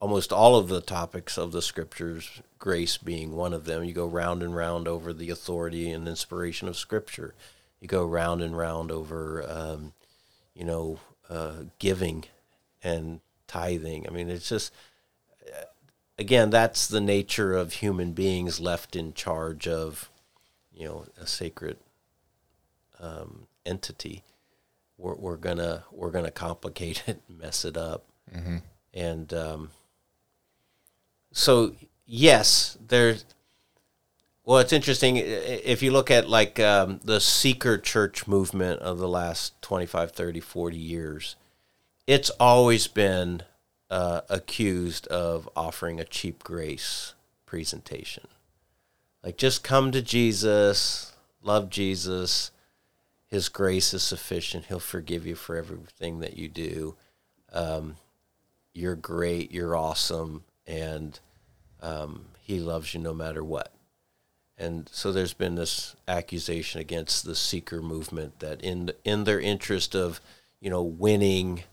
almost 0.01 0.33
all 0.33 0.57
of 0.57 0.69
the 0.69 0.81
topics 0.81 1.39
of 1.39 1.53
the 1.53 1.63
scriptures, 1.63 2.43
grace 2.59 2.97
being 2.97 3.35
one 3.35 3.53
of 3.53 3.65
them. 3.65 3.85
You 3.85 3.93
go 3.93 4.07
round 4.07 4.43
and 4.43 4.55
round 4.55 4.87
over 4.87 5.13
the 5.13 5.31
authority 5.31 5.91
and 5.91 6.07
inspiration 6.07 6.69
of 6.69 6.77
scripture. 6.77 7.35
You 7.81 7.89
go 7.89 8.05
round 8.05 8.43
and 8.43 8.57
round 8.57 8.91
over, 8.91 9.45
um, 9.49 9.93
you 10.55 10.65
know, 10.65 11.01
uh, 11.31 11.65
giving 11.79 12.25
and 12.83 13.21
tithing. 13.47 14.07
I 14.07 14.11
mean, 14.11 14.29
it's 14.29 14.49
just, 14.49 14.73
again, 16.19 16.51
that's 16.51 16.87
the 16.87 17.01
nature 17.01 17.55
of 17.55 17.75
human 17.75 18.13
beings 18.13 18.61
left 18.61 18.97
in 18.97 19.15
charge 19.15 19.67
of, 19.67 20.11
you 20.75 20.87
know, 20.87 21.07
a 21.21 21.27
sacred 21.27 21.79
um, 23.01 23.47
entity. 23.65 24.23
We're, 24.99 25.15
we're 25.15 25.37
gonna 25.37 25.85
we're 25.93 26.11
gonna 26.11 26.31
complicate 26.31 27.03
it, 27.07 27.21
mess 27.29 27.65
it 27.65 27.77
up, 27.77 28.07
and 28.95 29.33
um, 29.35 29.71
so 31.33 31.75
yes, 32.07 32.79
there's. 32.87 33.25
Well, 34.45 34.59
it's 34.59 34.73
interesting 34.73 35.17
if 35.17 35.83
you 35.83 35.91
look 35.91 36.09
at 36.09 36.29
like 36.31 36.61
um, 36.61 37.01
the 37.03 37.21
seeker 37.21 37.79
church 37.79 38.29
movement 38.29 38.81
of 38.81 38.99
the 38.99 39.09
last 39.09 39.61
25, 39.63 40.13
30, 40.13 40.39
40 40.39 40.77
years. 40.77 41.35
It's 42.07 42.31
always 42.31 42.87
been 42.87 43.43
uh, 43.91 44.21
accused 44.31 45.09
of 45.09 45.49
offering 45.57 45.99
a 45.99 46.05
cheap 46.05 46.45
grace 46.45 47.15
presentation. 47.45 48.29
Like, 49.23 49.37
just 49.37 49.65
come 49.65 49.91
to 49.93 50.03
Jesus, 50.03 51.13
love 51.43 51.71
Jesus. 51.71 52.53
His 53.37 53.51
grace 53.51 53.93
is 53.93 54.03
sufficient. 54.03 54.65
He'll 54.65 54.81
forgive 54.81 55.27
you 55.27 55.35
for 55.35 55.57
everything 55.57 56.21
that 56.21 56.39
you 56.39 56.49
do. 56.49 56.97
Um, 57.53 57.97
you're 58.73 58.97
great. 58.97 59.53
You're 59.53 59.77
awesome. 59.77 60.45
And 60.67 61.21
um, 61.83 62.29
he 62.41 62.61
loves 62.61 62.95
you 62.95 63.01
no 63.01 63.13
matter 63.13 63.45
what. 63.45 63.75
And 64.57 64.89
so 64.91 65.13
there's 65.13 65.35
been 65.35 65.55
this 65.55 65.95
accusation 66.09 66.81
against 66.81 67.27
the 67.27 67.35
seeker 67.35 67.83
movement 67.83 68.39
that 68.39 68.63
in 68.63 68.93
in 69.05 69.25
their 69.25 69.39
interest 69.39 69.95
of, 69.95 70.19
you 70.59 70.71
know, 70.71 70.83
winning 70.83 71.65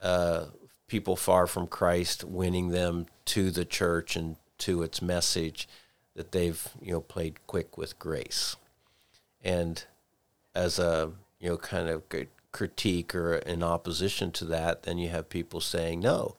uh, 0.00 0.44
people 0.86 1.16
far 1.16 1.48
from 1.48 1.66
Christ, 1.66 2.22
winning 2.22 2.68
them 2.68 3.06
to 3.24 3.50
the 3.50 3.64
church 3.64 4.14
and 4.14 4.36
to 4.58 4.84
its 4.84 5.02
message, 5.02 5.68
that 6.14 6.30
they've 6.30 6.68
you 6.80 6.92
know 6.92 7.00
played 7.00 7.44
quick 7.48 7.76
with 7.76 7.98
grace, 7.98 8.54
and 9.42 9.84
as 10.58 10.78
a 10.78 11.12
you 11.38 11.48
know 11.48 11.56
kind 11.56 11.88
of 11.88 12.02
critique 12.52 13.14
or 13.14 13.34
in 13.34 13.62
opposition 13.62 14.32
to 14.32 14.44
that, 14.46 14.82
then 14.82 14.98
you 14.98 15.08
have 15.08 15.28
people 15.28 15.60
saying 15.60 16.00
no. 16.00 16.36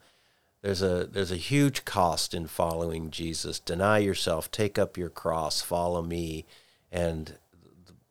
There's 0.61 0.81
a 0.81 1.07
there's 1.09 1.31
a 1.31 1.37
huge 1.37 1.85
cost 1.85 2.33
in 2.33 2.47
following 2.47 3.11
Jesus. 3.11 3.59
Deny 3.59 3.99
yourself, 3.99 4.51
take 4.51 4.77
up 4.77 4.97
your 4.97 5.09
cross, 5.09 5.61
follow 5.61 6.01
me, 6.01 6.45
and 6.91 7.37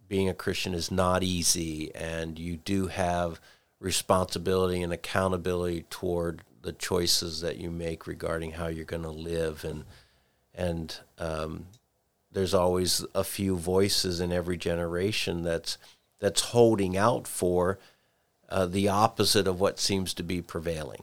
being 0.09 0.29
a 0.29 0.35
Christian 0.35 0.73
is 0.73 0.91
not 0.91 1.23
easy, 1.23 1.95
and 1.95 2.39
you 2.39 2.57
do 2.57 2.87
have 2.87 3.39
responsibility 3.79 4.83
and 4.83 4.93
accountability 4.93 5.85
toward 5.91 6.43
the 6.63 6.73
choices 6.73 7.43
that 7.43 7.59
you 7.59 7.71
make 7.71 8.07
regarding 8.07 8.53
how 8.53 8.67
you're 8.69 8.85
going 8.87 9.03
to 9.03 9.11
live, 9.11 9.63
and 9.65 9.85
and 10.55 11.01
um, 11.19 11.67
there's 12.33 12.55
always 12.55 13.05
a 13.15 13.25
few 13.25 13.57
voices 13.57 14.21
in 14.21 14.33
every 14.33 14.57
generation 14.57 15.43
that's 15.43 15.77
that's 16.21 16.41
holding 16.41 16.97
out 16.97 17.27
for 17.27 17.79
uh, 18.49 18.67
the 18.67 18.89
opposite 18.89 19.47
of 19.47 19.61
what 19.61 19.79
seems 19.79 20.15
to 20.15 20.23
be 20.23 20.41
prevailing. 20.41 21.03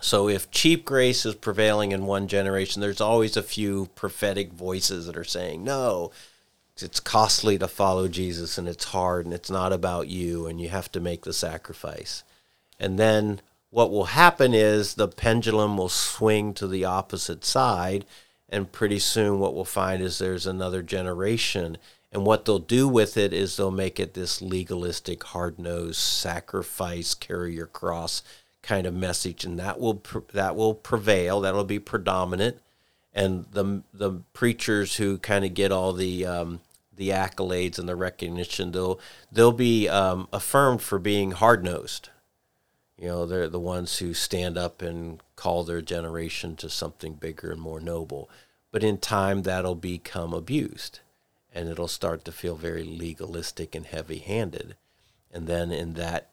So 0.00 0.28
if 0.28 0.50
cheap 0.50 0.84
grace 0.84 1.24
is 1.24 1.34
prevailing 1.34 1.92
in 1.92 2.06
one 2.06 2.28
generation, 2.28 2.82
there's 2.82 3.00
always 3.00 3.36
a 3.36 3.42
few 3.42 3.88
prophetic 3.94 4.52
voices 4.52 5.06
that 5.06 5.16
are 5.16 5.24
saying, 5.24 5.64
no, 5.64 6.12
it's 6.78 7.00
costly 7.00 7.58
to 7.58 7.68
follow 7.68 8.06
Jesus 8.06 8.58
and 8.58 8.68
it's 8.68 8.84
hard 8.86 9.24
and 9.24 9.34
it's 9.34 9.50
not 9.50 9.72
about 9.72 10.08
you 10.08 10.46
and 10.46 10.60
you 10.60 10.68
have 10.68 10.92
to 10.92 11.00
make 11.00 11.22
the 11.22 11.32
sacrifice. 11.32 12.22
And 12.78 12.98
then 12.98 13.40
what 13.70 13.90
will 13.90 14.04
happen 14.04 14.52
is 14.52 14.94
the 14.94 15.08
pendulum 15.08 15.78
will 15.78 15.88
swing 15.88 16.52
to 16.54 16.68
the 16.68 16.84
opposite 16.84 17.44
side 17.44 18.04
and 18.48 18.70
pretty 18.70 18.98
soon 18.98 19.40
what 19.40 19.54
we'll 19.54 19.64
find 19.64 20.02
is 20.02 20.18
there's 20.18 20.46
another 20.46 20.82
generation 20.82 21.78
and 22.12 22.24
what 22.24 22.44
they'll 22.44 22.58
do 22.58 22.88
with 22.88 23.16
it 23.16 23.32
is 23.32 23.56
they'll 23.56 23.70
make 23.70 23.98
it 23.98 24.14
this 24.14 24.40
legalistic 24.40 25.22
hard-nosed 25.24 25.98
sacrifice 25.98 27.14
carry 27.14 27.54
your 27.54 27.66
cross 27.66 28.22
kind 28.62 28.86
of 28.86 28.94
message. 28.94 29.44
And 29.44 29.58
that 29.58 29.80
will 29.80 30.02
that 30.32 30.56
will 30.56 30.74
prevail. 30.74 31.40
That'll 31.40 31.64
be 31.64 31.78
predominant. 31.78 32.58
And 33.12 33.46
the 33.50 33.82
the 33.92 34.22
preachers 34.32 34.96
who 34.96 35.18
kind 35.18 35.44
of 35.44 35.54
get 35.54 35.72
all 35.72 35.92
the 35.92 36.24
um, 36.24 36.60
the 36.94 37.10
accolades 37.10 37.78
and 37.78 37.88
the 37.88 37.96
recognition 37.96 38.72
they'll 38.72 39.00
they'll 39.30 39.52
be 39.52 39.88
um, 39.88 40.28
affirmed 40.32 40.82
for 40.82 40.98
being 40.98 41.32
hard-nosed. 41.32 42.10
You 42.98 43.08
know, 43.08 43.26
they're 43.26 43.48
the 43.48 43.60
ones 43.60 43.98
who 43.98 44.14
stand 44.14 44.56
up 44.56 44.80
and 44.80 45.20
call 45.34 45.64
their 45.64 45.82
generation 45.82 46.56
to 46.56 46.70
something 46.70 47.14
bigger 47.14 47.52
and 47.52 47.60
more 47.60 47.80
noble. 47.80 48.30
But 48.72 48.82
in 48.82 48.96
time, 48.98 49.42
that'll 49.42 49.74
become 49.74 50.32
abused 50.32 51.00
and 51.56 51.70
it'll 51.70 51.88
start 51.88 52.22
to 52.26 52.30
feel 52.30 52.54
very 52.54 52.84
legalistic 52.84 53.74
and 53.74 53.86
heavy 53.86 54.18
handed. 54.18 54.76
And 55.32 55.46
then 55.46 55.72
in 55.72 55.94
that 55.94 56.30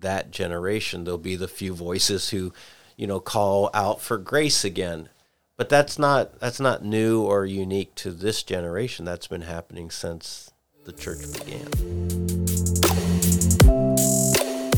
that 0.00 0.32
generation, 0.32 1.04
there'll 1.04 1.16
be 1.16 1.36
the 1.36 1.46
few 1.46 1.72
voices 1.72 2.30
who, 2.30 2.52
you 2.96 3.06
know, 3.06 3.20
call 3.20 3.70
out 3.72 4.00
for 4.00 4.18
grace 4.18 4.64
again. 4.64 5.08
But 5.56 5.68
that's 5.68 5.96
not 5.96 6.40
that's 6.40 6.58
not 6.58 6.84
new 6.84 7.22
or 7.22 7.46
unique 7.46 7.94
to 7.96 8.10
this 8.10 8.42
generation. 8.42 9.04
That's 9.04 9.28
been 9.28 9.42
happening 9.42 9.90
since 9.90 10.50
the 10.84 10.92
church 10.92 11.20
began. 11.38 11.70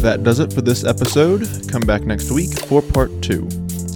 That 0.03 0.21
does 0.23 0.41
it 0.41 0.53
for 0.53 0.61
this 0.61 0.85
episode. 0.85 1.49
Come 1.71 1.83
back 1.83 2.03
next 2.03 2.31
week 2.31 2.53
for 2.67 2.83
part 2.83 3.11
two. 3.23 3.49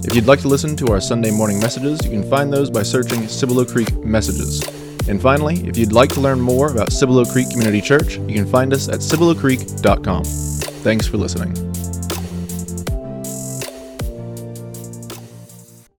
If 0.03 0.15
you'd 0.15 0.25
like 0.25 0.39
to 0.41 0.47
listen 0.47 0.75
to 0.77 0.87
our 0.87 0.99
Sunday 0.99 1.29
morning 1.29 1.59
messages, 1.59 2.03
you 2.03 2.09
can 2.09 2.27
find 2.27 2.51
those 2.51 2.71
by 2.71 2.81
searching 2.81 3.27
Cibolo 3.27 3.65
Creek 3.65 3.93
Messages. 3.97 4.63
And 5.09 5.19
finally, 5.19 5.67
if 5.67 5.75
you'd 5.75 5.91
like 5.91 6.11
to 6.11 6.21
learn 6.21 6.39
more 6.39 6.71
about 6.71 6.93
Cibolo 6.93 7.25
Creek 7.25 7.49
Community 7.49 7.81
Church, 7.81 8.17
you 8.17 8.35
can 8.35 8.45
find 8.45 8.71
us 8.73 8.87
at 8.87 8.99
cibolocreek.com. 8.99 10.23
Thanks 10.23 11.07
for 11.07 11.17
listening. 11.17 11.68